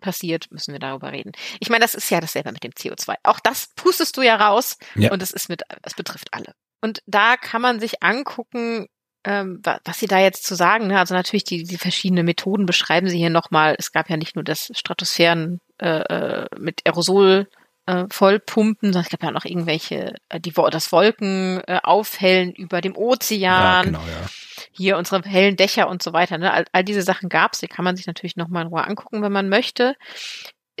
[0.01, 1.31] passiert, müssen wir darüber reden.
[1.59, 3.15] Ich meine, das ist ja dasselbe mit dem CO2.
[3.23, 5.11] Auch das pustest du ja raus ja.
[5.11, 6.53] und es ist mit, es betrifft alle.
[6.81, 8.87] Und da kann man sich angucken,
[9.23, 10.87] ähm, was sie da jetzt zu sagen.
[10.87, 10.99] Ne?
[10.99, 13.75] Also natürlich die, die verschiedenen Methoden beschreiben sie hier nochmal.
[13.79, 17.47] Es gab ja nicht nur das Stratosphären äh, äh mit Aerosol
[17.85, 22.81] äh, vollpumpen, sondern es gab ja noch irgendwelche, äh, die das Wolken äh, aufhellen über
[22.81, 23.39] dem Ozean.
[23.41, 24.27] Ja, genau, ja
[24.73, 26.37] hier unsere hellen Dächer und so weiter.
[26.37, 26.51] Ne?
[26.51, 27.59] All, all diese Sachen gab's.
[27.59, 29.95] Die kann man sich natürlich nochmal in Ruhe angucken, wenn man möchte.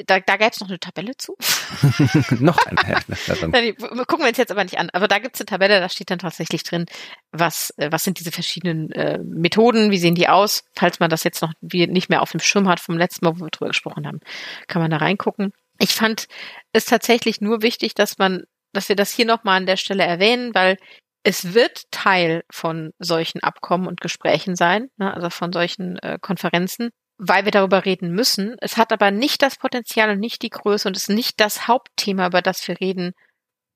[0.07, 1.35] Da, da gäbe es noch eine Tabelle zu.
[2.39, 2.97] noch eine.
[3.51, 4.89] Nein, gucken wir uns jetzt aber nicht an.
[4.91, 6.87] Aber da gibt's eine Tabelle, da steht dann tatsächlich drin,
[7.31, 10.63] was, äh, was sind diese verschiedenen äh, Methoden, wie sehen die aus.
[10.75, 13.39] Falls man das jetzt noch wie nicht mehr auf dem Schirm hat vom letzten Mal,
[13.39, 14.19] wo wir drüber gesprochen haben,
[14.67, 15.53] kann man da reingucken.
[15.83, 16.27] Ich fand
[16.71, 20.55] es tatsächlich nur wichtig, dass man, dass wir das hier nochmal an der Stelle erwähnen,
[20.55, 20.77] weil
[21.23, 26.91] es wird Teil von solchen Abkommen und Gesprächen sein, ne, also von solchen äh, Konferenzen,
[27.17, 28.55] weil wir darüber reden müssen.
[28.61, 32.27] Es hat aber nicht das Potenzial und nicht die Größe und ist nicht das Hauptthema,
[32.27, 33.11] über das wir reden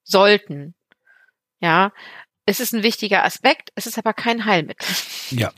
[0.05, 0.75] sollten.
[1.59, 1.91] Ja,
[2.45, 4.87] es ist ein wichtiger Aspekt, es ist aber kein Heilmittel.
[5.31, 5.51] Ja.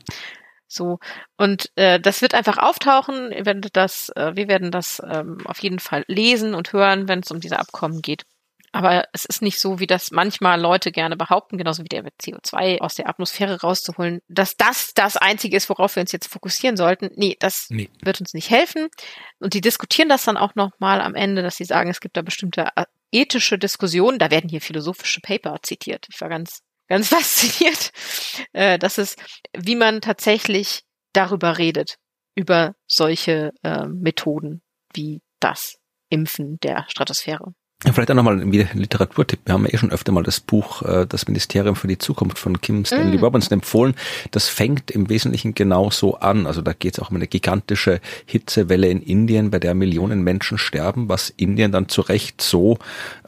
[0.69, 0.99] So
[1.35, 3.31] und äh, das wird einfach auftauchen.
[3.31, 7.19] Wir werden das, äh, wir werden das ähm, auf jeden Fall lesen und hören, wenn
[7.19, 8.23] es um diese Abkommen geht.
[8.71, 12.13] Aber es ist nicht so, wie das manchmal Leute gerne behaupten, genauso wie der mit
[12.21, 16.77] CO2 aus der Atmosphäre rauszuholen, dass das das Einzige ist, worauf wir uns jetzt fokussieren
[16.77, 17.09] sollten.
[17.15, 17.89] Nee, das nee.
[18.01, 18.89] wird uns nicht helfen.
[19.39, 22.21] Und die diskutieren das dann auch nochmal am Ende, dass sie sagen, es gibt da
[22.21, 24.19] bestimmte äh, ethische Diskussionen.
[24.19, 26.07] Da werden hier philosophische Paper zitiert.
[26.11, 27.91] Ich war ganz, ganz fasziniert.
[28.51, 29.17] Äh, das ist,
[29.57, 30.81] wie man tatsächlich
[31.13, 31.95] darüber redet,
[32.35, 34.61] über solche äh, Methoden
[34.93, 35.77] wie das
[36.09, 37.53] Impfen der Stratosphäre.
[37.81, 39.39] Vielleicht auch nochmal ein Literaturtipp.
[39.45, 42.37] Wir haben ja eh schon öfter mal das Buch äh, Das Ministerium für die Zukunft
[42.37, 43.23] von Kim Stanley mm.
[43.23, 43.95] Robinson empfohlen.
[44.31, 46.45] Das fängt im Wesentlichen genau so an.
[46.45, 50.57] Also da geht es auch um eine gigantische Hitzewelle in Indien, bei der Millionen Menschen
[50.57, 52.77] sterben, was Indien dann zu Recht so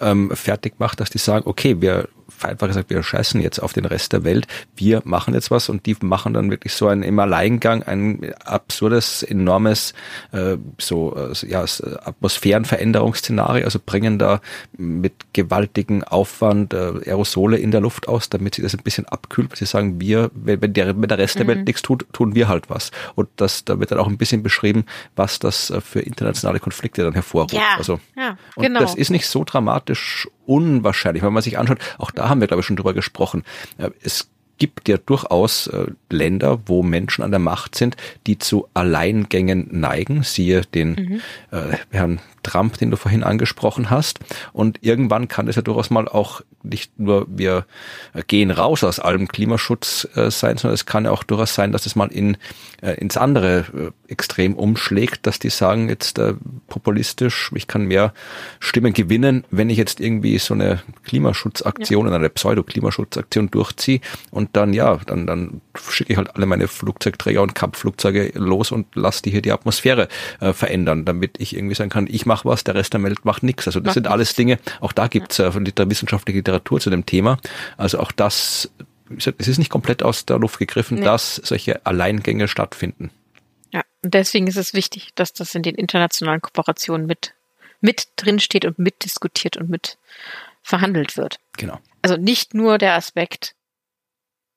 [0.02, 2.10] ähm, fertig macht, dass die sagen, okay, wir
[2.50, 5.86] einfach gesagt, wir scheißen jetzt auf den Rest der Welt, wir machen jetzt was und
[5.86, 9.94] die machen dann wirklich so ein im Alleingang ein absurdes, enormes
[10.32, 14.42] äh, so äh, ja, Atmosphärenveränderungsszenario, also bringen da
[14.78, 19.52] mit gewaltigem Aufwand äh, Aerosole in der Luft aus, damit sie das ein bisschen abkühlt,
[19.52, 21.66] weil sie sagen, wir, wenn der, wenn der Rest der Welt mhm.
[21.66, 22.92] nichts tut, tun wir halt was.
[23.16, 24.86] Und das, da wird dann auch ein bisschen beschrieben,
[25.16, 27.54] was das äh, für internationale Konflikte dann hervorruft.
[27.54, 28.80] Ja, also, ja, und genau.
[28.80, 32.60] das ist nicht so dramatisch unwahrscheinlich, wenn man sich anschaut, auch da haben wir, glaube
[32.60, 33.44] ich, schon drüber gesprochen.
[34.02, 37.98] Es gibt ja durchaus äh, Länder, wo Menschen an der Macht sind,
[38.28, 40.22] die zu Alleingängen neigen.
[40.22, 41.22] Siehe den mhm.
[41.50, 44.20] äh, Herrn Trump, den du vorhin angesprochen hast.
[44.54, 47.66] Und irgendwann kann es ja durchaus mal auch nicht nur wir
[48.28, 51.86] gehen raus aus allem Klimaschutz äh, sein, sondern es kann ja auch durchaus sein, dass
[51.86, 52.38] es mal in
[52.82, 56.34] äh, ins andere äh, extrem umschlägt, dass die sagen jetzt äh,
[56.68, 58.14] populistisch, ich kann mehr
[58.60, 62.14] Stimmen gewinnen, wenn ich jetzt irgendwie so eine Klimaschutzaktion ja.
[62.14, 67.56] eine Pseudo-Klimaschutzaktion durchziehe und dann ja, dann dann schicke ich halt alle meine Flugzeugträger und
[67.56, 70.08] Kampfflugzeuge los und lasse die hier die Atmosphäre
[70.40, 73.44] äh, verändern, damit ich irgendwie sagen kann, ich mache was, der Rest der Welt macht
[73.44, 73.68] nichts.
[73.68, 75.50] Also das macht sind alles Dinge, auch da gibt's ja.
[75.50, 77.38] äh, wissenschaftliche Literatur zu dem Thema.
[77.76, 78.72] Also auch das,
[79.18, 81.04] es ist nicht komplett aus der Luft gegriffen, nee.
[81.04, 83.12] dass solche Alleingänge stattfinden.
[83.74, 87.34] Ja, und deswegen ist es wichtig, dass das in den internationalen Kooperationen mit,
[87.82, 89.98] mit drinsteht und mitdiskutiert und mit
[90.64, 91.40] verhandelt wird.
[91.58, 91.80] Genau.
[92.02, 93.56] Also nicht nur der Aspekt,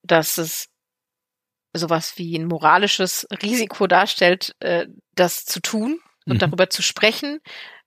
[0.02, 0.68] dass es
[1.72, 4.54] sowas wie ein moralisches Risiko darstellt,
[5.16, 6.38] das zu tun und mhm.
[6.38, 7.40] darüber zu sprechen,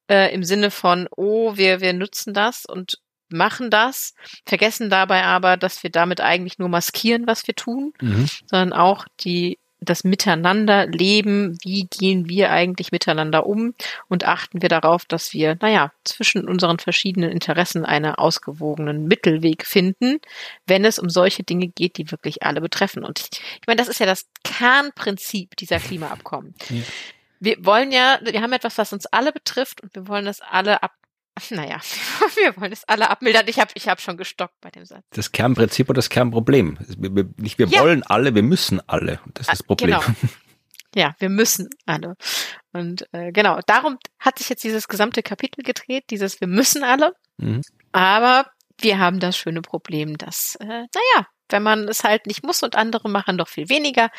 [0.09, 4.13] äh, im Sinne von, oh, wir, wir nutzen das und machen das,
[4.45, 8.27] vergessen dabei aber, dass wir damit eigentlich nur maskieren, was wir tun, mhm.
[8.45, 13.75] sondern auch die das Miteinander leben, wie gehen wir eigentlich miteinander um
[14.07, 20.19] und achten wir darauf, dass wir, naja, zwischen unseren verschiedenen Interessen einen ausgewogenen Mittelweg finden,
[20.65, 23.03] wenn es um solche Dinge geht, die wirklich alle betreffen.
[23.03, 26.55] Und ich, ich meine, das ist ja das Kernprinzip dieser Klimaabkommen.
[26.69, 26.81] Ja.
[27.39, 30.81] Wir wollen ja, wir haben etwas, was uns alle betrifft und wir wollen das alle
[30.83, 30.93] ab
[31.49, 31.79] naja,
[32.35, 33.47] wir wollen es alle abmildern.
[33.47, 35.03] Ich habe ich hab schon gestockt bei dem Satz.
[35.11, 36.77] Das Kernprinzip oder das Kernproblem.
[36.97, 37.81] Wir, nicht wir ja.
[37.81, 39.19] wollen alle, wir müssen alle.
[39.33, 39.99] Das ist das ah, Problem.
[39.99, 40.31] Genau.
[40.95, 42.15] Ja, wir müssen alle.
[42.73, 47.13] Und äh, genau, darum hat sich jetzt dieses gesamte Kapitel gedreht, dieses Wir müssen alle.
[47.37, 47.61] Mhm.
[47.91, 48.47] Aber
[48.79, 52.75] wir haben das schöne Problem, dass, äh, naja, wenn man es halt nicht muss und
[52.75, 54.09] andere machen doch viel weniger,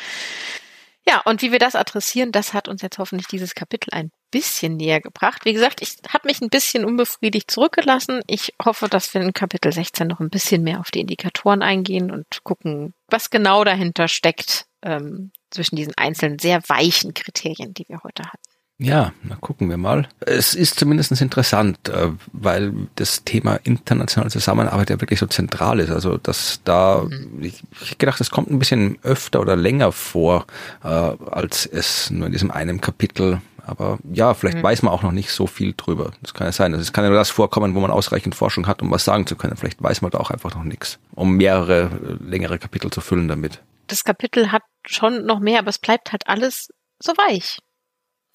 [1.09, 4.77] ja, und wie wir das adressieren, das hat uns jetzt hoffentlich dieses Kapitel ein bisschen
[4.77, 5.43] näher gebracht.
[5.43, 8.21] Wie gesagt, ich habe mich ein bisschen unbefriedigt zurückgelassen.
[8.27, 12.11] Ich hoffe, dass wir in Kapitel 16 noch ein bisschen mehr auf die Indikatoren eingehen
[12.11, 18.03] und gucken, was genau dahinter steckt ähm, zwischen diesen einzelnen sehr weichen Kriterien, die wir
[18.03, 18.58] heute hatten.
[18.81, 20.07] Ja, na gucken wir mal.
[20.21, 25.91] Es ist zumindest interessant, äh, weil das Thema internationale Zusammenarbeit ja wirklich so zentral ist.
[25.91, 27.43] Also dass da, mhm.
[27.43, 30.45] ich, ich gedacht, das kommt ein bisschen öfter oder länger vor,
[30.81, 33.41] äh, als es nur in diesem einen Kapitel.
[33.67, 34.63] Aber ja, vielleicht mhm.
[34.63, 36.11] weiß man auch noch nicht so viel drüber.
[36.21, 36.73] Das kann ja sein.
[36.73, 39.27] Also es kann ja nur das vorkommen, wo man ausreichend Forschung hat, um was sagen
[39.27, 39.57] zu können.
[39.57, 41.89] Vielleicht weiß man da auch einfach noch nichts, um mehrere
[42.25, 43.61] längere Kapitel zu füllen damit.
[43.87, 46.69] Das Kapitel hat schon noch mehr, aber es bleibt halt alles
[46.99, 47.59] so weich.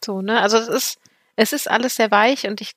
[0.04, 0.40] So, ne?
[0.40, 0.98] Also es ist,
[1.36, 2.72] es ist alles sehr weich und ich,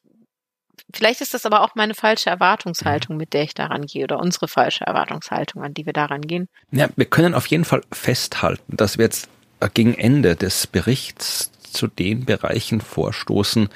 [0.93, 4.47] vielleicht ist das aber auch meine falsche Erwartungshaltung, mit der ich daran gehe, oder unsere
[4.47, 6.47] falsche Erwartungshaltung, an die wir daran gehen.
[6.71, 9.29] Ja, wir können auf jeden Fall festhalten, dass wir jetzt
[9.73, 13.69] gegen Ende des Berichts zu den Bereichen vorstoßen,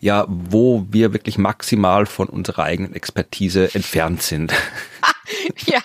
[0.00, 4.52] ja, wo wir wirklich maximal von unserer eigenen Expertise entfernt sind.
[5.66, 5.80] ja,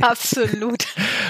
[0.00, 0.86] absolut.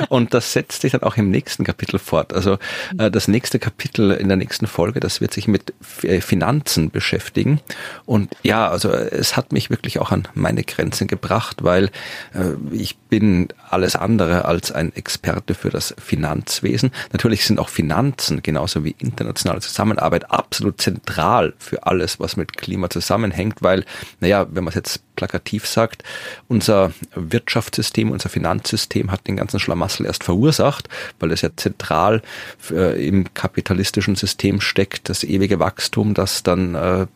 [0.08, 2.32] Und das setzt sich dann auch im nächsten Kapitel fort.
[2.32, 2.58] Also
[2.98, 7.60] äh, das nächste Kapitel in der nächsten Folge, das wird sich mit äh, Finanzen beschäftigen.
[8.06, 11.86] Und ja, also es hat mich wirklich auch an meine Grenzen gebracht, weil
[12.34, 16.90] äh, ich bin alles andere als ein Experte für das Finanzwesen.
[17.12, 22.90] Natürlich sind auch Finanzen genauso wie internationale Zusammenarbeit absolut zentral für alles, was mit Klima
[22.90, 23.84] zusammenhängt, weil,
[24.20, 26.02] naja, wenn man es jetzt plakativ sagt,
[26.48, 30.88] unser Wirtschaftssystem, unser Finanzsystem hat den ganzen Schlamassel erst verursacht,
[31.20, 32.22] weil es ja zentral
[32.70, 37.06] äh, im kapitalistischen System steckt, das ewige Wachstum, das dann äh,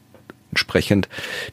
[0.50, 1.08] entsprechend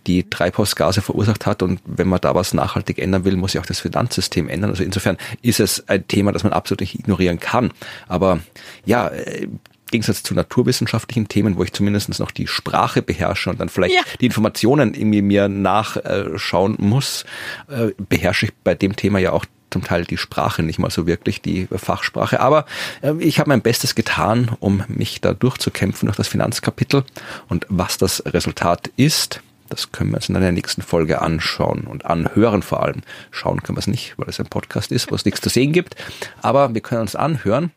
[0.08, 1.62] die Treibhausgase verursacht hat.
[1.62, 4.72] Und wenn man da was nachhaltig ändern will, muss sich auch das Finanzsystem ändern.
[4.72, 7.72] Also insofern ist es ein Thema, das man absolut nicht ignorieren kann.
[8.08, 8.40] Aber
[8.86, 9.48] ja, äh,
[9.96, 14.02] Gegensatz zu naturwissenschaftlichen Themen, wo ich zumindest noch die Sprache beherrsche und dann vielleicht ja.
[14.20, 17.24] die Informationen irgendwie mir nachschauen muss,
[17.70, 21.08] äh, beherrsche ich bei dem Thema ja auch zum Teil die Sprache nicht mal so
[21.08, 22.40] wirklich, die Fachsprache.
[22.42, 22.66] Aber
[23.02, 27.04] äh, ich habe mein Bestes getan, um mich da durchzukämpfen durch das Finanzkapitel.
[27.48, 32.06] Und was das Resultat ist, das können wir uns in der nächsten Folge anschauen und
[32.06, 33.02] anhören vor allem.
[33.32, 35.72] Schauen können wir es nicht, weil es ein Podcast ist, wo es nichts zu sehen
[35.72, 35.96] gibt.
[36.42, 37.72] Aber wir können uns anhören.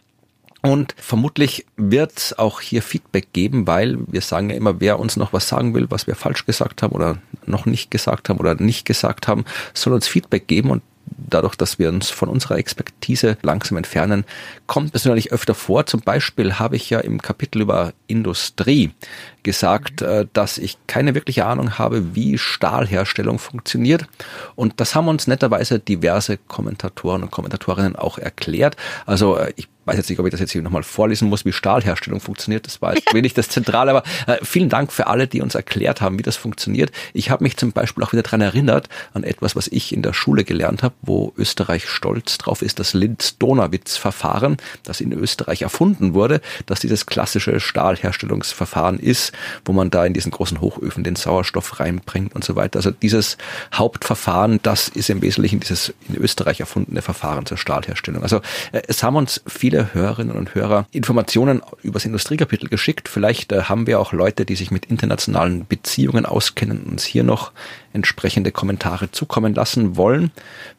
[0.62, 5.16] Und vermutlich wird es auch hier Feedback geben, weil wir sagen ja immer, wer uns
[5.16, 8.56] noch was sagen will, was wir falsch gesagt haben oder noch nicht gesagt haben oder
[8.56, 10.82] nicht gesagt haben, soll uns Feedback geben und
[11.16, 14.24] dadurch, dass wir uns von unserer Expertise langsam entfernen,
[14.66, 15.86] kommt es natürlich öfter vor.
[15.86, 18.92] Zum Beispiel habe ich ja im Kapitel über Industrie
[19.42, 24.06] gesagt, äh, dass ich keine wirkliche Ahnung habe, wie Stahlherstellung funktioniert.
[24.54, 28.76] Und das haben uns netterweise diverse Kommentatoren und Kommentatorinnen auch erklärt.
[29.06, 31.53] Also äh, ich weiß jetzt nicht, ob ich das jetzt hier nochmal vorlesen muss, wie
[31.53, 32.66] Stahlherstellung funktioniert.
[32.66, 36.01] Das war jetzt wenig das Zentrale, aber äh, vielen Dank für alle, die uns erklärt
[36.01, 36.93] haben, wie das funktioniert.
[37.14, 40.12] Ich habe mich zum Beispiel auch wieder daran erinnert, an etwas, was ich in der
[40.12, 46.41] Schule gelernt habe, wo Österreich stolz drauf ist, das Linz-Donawitz-Verfahren, das in Österreich erfunden wurde,
[46.66, 49.32] dass dieses klassische Stahlherstellungsverfahren ist,
[49.64, 52.78] wo man da in diesen großen Hochöfen den Sauerstoff reinbringt und so weiter.
[52.78, 53.39] Also dieses
[53.72, 58.22] Hauptverfahren, das ist im Wesentlichen dieses in Österreich erfundene Verfahren zur Stahlherstellung.
[58.22, 58.41] Also
[58.72, 63.08] äh, es haben uns viele viele Hörerinnen und Hörer Informationen übers Industriekapitel geschickt.
[63.08, 67.24] Vielleicht äh, haben wir auch Leute, die sich mit internationalen Beziehungen auskennen und uns hier
[67.24, 67.52] noch
[67.92, 70.30] entsprechende Kommentare zukommen lassen wollen.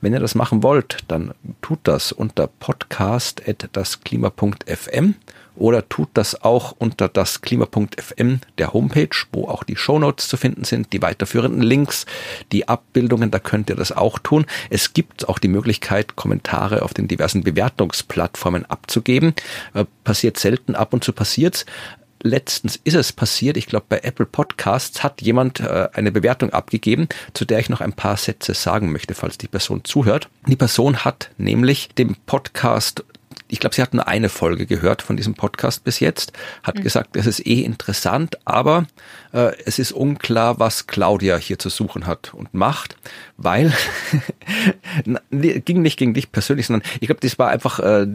[0.01, 5.15] Wenn ihr das machen wollt, dann tut das unter podcast.dasklima.fm
[5.59, 10.63] oder tut das auch unter das Klima.fm der Homepage, wo auch die Shownotes zu finden
[10.63, 12.05] sind, die weiterführenden Links,
[12.51, 14.45] die Abbildungen, da könnt ihr das auch tun.
[14.69, 19.33] Es gibt auch die Möglichkeit, Kommentare auf den diversen Bewertungsplattformen abzugeben.
[19.73, 21.65] Äh, passiert selten, ab und zu passiert's
[22.21, 27.07] letztens ist es passiert, ich glaube bei Apple Podcasts hat jemand äh, eine Bewertung abgegeben,
[27.33, 30.29] zu der ich noch ein paar Sätze sagen möchte, falls die Person zuhört.
[30.47, 33.03] Die Person hat nämlich dem Podcast
[33.49, 36.33] ich glaube, sie hat nur eine Folge gehört von diesem Podcast bis jetzt,
[36.63, 36.83] hat mhm.
[36.83, 38.85] gesagt, das ist eh interessant, aber
[39.31, 42.95] es ist unklar, was Claudia hier zu suchen hat und macht,
[43.37, 43.71] weil
[45.31, 48.07] ging nicht gegen dich persönlich, sondern ich glaube, das war einfach äh,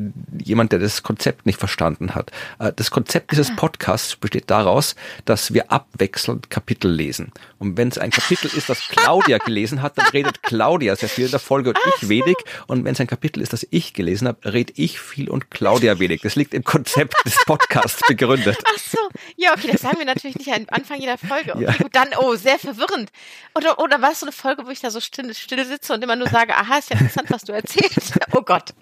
[0.43, 2.31] jemand, der das Konzept nicht verstanden hat.
[2.59, 3.55] Äh, das Konzept dieses ah.
[3.57, 7.33] Podcasts besteht daraus, dass wir abwechselnd Kapitel lesen.
[7.59, 11.27] Und wenn es ein Kapitel ist, das Claudia gelesen hat, dann redet Claudia sehr viel
[11.27, 12.37] in der Folge und ich wenig.
[12.67, 15.99] Und wenn es ein Kapitel ist, das ich gelesen habe, rede ich viel und Claudia
[15.99, 16.23] wenig.
[16.23, 18.59] Das liegt im Konzept des Podcasts begründet.
[18.65, 18.99] Ach so,
[19.37, 21.55] ja, okay, das sagen wir natürlich nicht am Anfang jeder Folge.
[21.65, 21.73] Ja.
[21.73, 23.11] gut, dann, oh, sehr verwirrend.
[23.55, 26.03] Oder, oder war es so eine Folge, wo ich da so still, still sitze und
[26.03, 28.19] immer nur sage, aha, ist ja interessant, was du erzählst.
[28.33, 28.75] Oh Gott.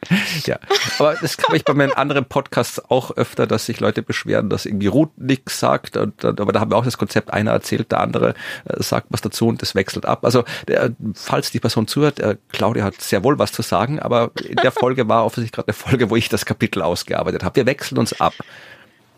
[0.47, 0.59] Ja,
[0.99, 4.65] aber das habe ich bei meinen anderen Podcasts auch öfter, dass sich Leute beschweren, dass
[4.65, 5.99] irgendwie Ruth nichts sagt.
[5.99, 9.21] Und, aber da haben wir auch das Konzept, einer erzählt, der andere äh, sagt was
[9.21, 10.25] dazu und das wechselt ab.
[10.25, 14.31] Also, der, falls die Person zuhört, äh, Claudia hat sehr wohl was zu sagen, aber
[14.43, 17.57] in der Folge war offensichtlich gerade eine Folge, wo ich das Kapitel ausgearbeitet habe.
[17.57, 18.33] Wir wechseln uns ab.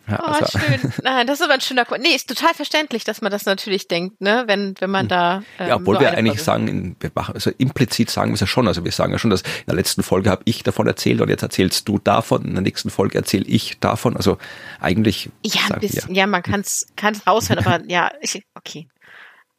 [0.06, 0.58] Ja, oh, also.
[0.58, 0.92] schön.
[1.02, 3.88] Nein, das ist aber ein schöner Ko Nee, ist total verständlich, dass man das natürlich
[3.88, 5.08] denkt, ne, wenn, wenn man hm.
[5.08, 5.42] da.
[5.58, 8.68] Ähm, ja, obwohl wir eigentlich sagen, wir machen, also implizit sagen wir es ja schon.
[8.68, 11.28] Also wir sagen ja schon, dass in der letzten Folge habe ich davon erzählt und
[11.28, 14.16] jetzt erzählst du davon, in der nächsten Folge erzähle ich davon.
[14.16, 14.38] Also
[14.80, 15.30] eigentlich.
[15.44, 16.86] Ja, ein bisschen, ja, man kann es
[17.26, 18.88] raushören, aber ja, ich, okay.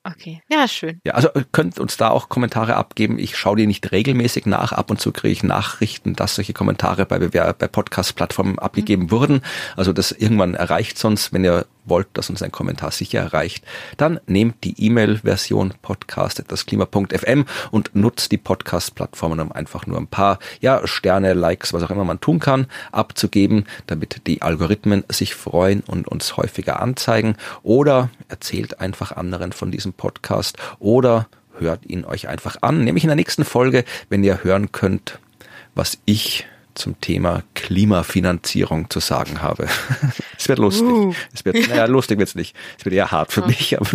[0.08, 1.02] Okay, ja, schön.
[1.04, 3.18] Ja, also könnt uns da auch Kommentare abgeben.
[3.18, 4.72] Ich schaue die nicht regelmäßig nach.
[4.72, 9.12] Ab und zu kriege ich Nachrichten, dass solche Kommentare bei, bei Podcast-Plattformen abgegeben mhm.
[9.12, 9.42] wurden.
[9.76, 13.64] Also das irgendwann erreicht sonst, wenn ihr wollt, dass uns ein Kommentar sicher erreicht,
[13.98, 20.86] dann nehmt die E-Mail-Version podcast.dasklima.fm und nutzt die Podcast-Plattformen, um einfach nur ein paar ja,
[20.86, 26.08] Sterne, Likes, was auch immer man tun kann, abzugeben, damit die Algorithmen sich freuen und
[26.08, 27.36] uns häufiger anzeigen.
[27.64, 31.28] Oder erzählt einfach anderen von diesem Podcast oder
[31.58, 35.20] hört ihn euch einfach an, nämlich in der nächsten Folge, wenn ihr hören könnt,
[35.74, 39.68] was ich zum Thema Klimafinanzierung zu sagen habe.
[40.38, 40.88] es wird lustig.
[40.88, 41.14] Uh.
[41.34, 42.56] Es wird, naja, lustig wird's nicht.
[42.78, 43.90] Es wird eher hart für mich, aber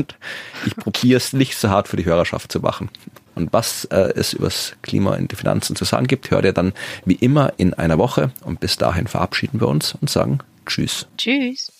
[0.66, 2.90] ich probiere es nicht so hart für die Hörerschaft zu machen.
[3.34, 6.72] Und was äh, es übers Klima in die Finanzen zu sagen gibt, hört ihr dann
[7.04, 8.32] wie immer in einer Woche.
[8.44, 11.06] Und bis dahin verabschieden wir uns und sagen Tschüss.
[11.16, 11.72] Tschüss.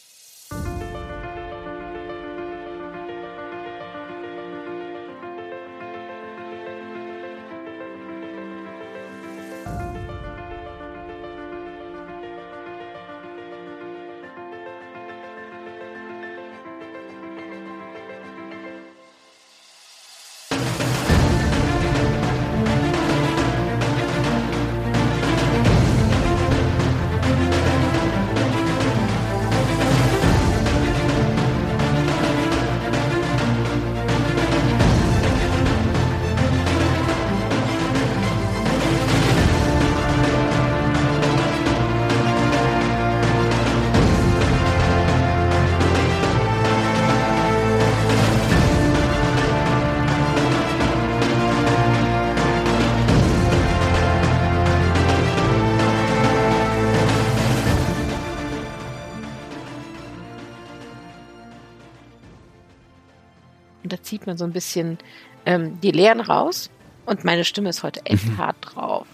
[64.31, 64.99] Man so ein bisschen
[65.45, 66.71] ähm, die Leeren raus
[67.05, 69.07] Und meine Stimme ist heute echt hart drauf.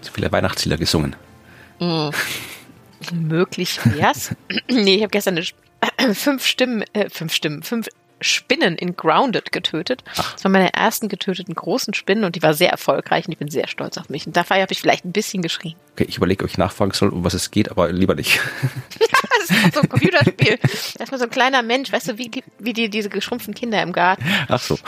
[0.00, 1.14] Zu viele Weihnachtslieder gesungen.
[1.78, 2.08] Mm.
[3.12, 4.34] Möglich wär's.
[4.68, 7.88] nee, ich habe gestern eine, fünf Stimmen, äh, fünf Stimmen, fünf
[8.20, 10.02] Spinnen in Grounded getötet.
[10.16, 10.32] Ach.
[10.34, 13.50] Das waren meine ersten getöteten großen Spinnen und die war sehr erfolgreich und ich bin
[13.50, 14.26] sehr stolz auf mich.
[14.26, 15.74] Und dafür habe ich vielleicht ein bisschen geschrien.
[15.92, 18.40] Okay, ich überlege, ob ich nachfragen soll, um was es geht, aber lieber nicht.
[18.98, 20.58] das ist so ein Computerspiel.
[20.96, 23.82] Da ist mal so ein kleiner Mensch, weißt du, wie, wie die, diese geschrumpften Kinder
[23.82, 24.24] im Garten.
[24.48, 24.78] Ach so.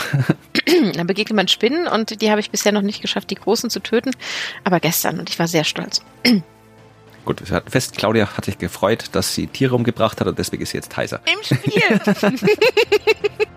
[0.95, 3.81] Dann begegnet man Spinnen und die habe ich bisher noch nicht geschafft, die großen zu
[3.81, 4.13] töten.
[4.65, 6.03] Aber gestern und ich war sehr stolz.
[7.25, 10.63] Gut, wir hatten fest, Claudia hat sich gefreut, dass sie Tiere umgebracht hat und deswegen
[10.63, 11.21] ist sie jetzt heiser.
[11.33, 12.01] Im Spiel!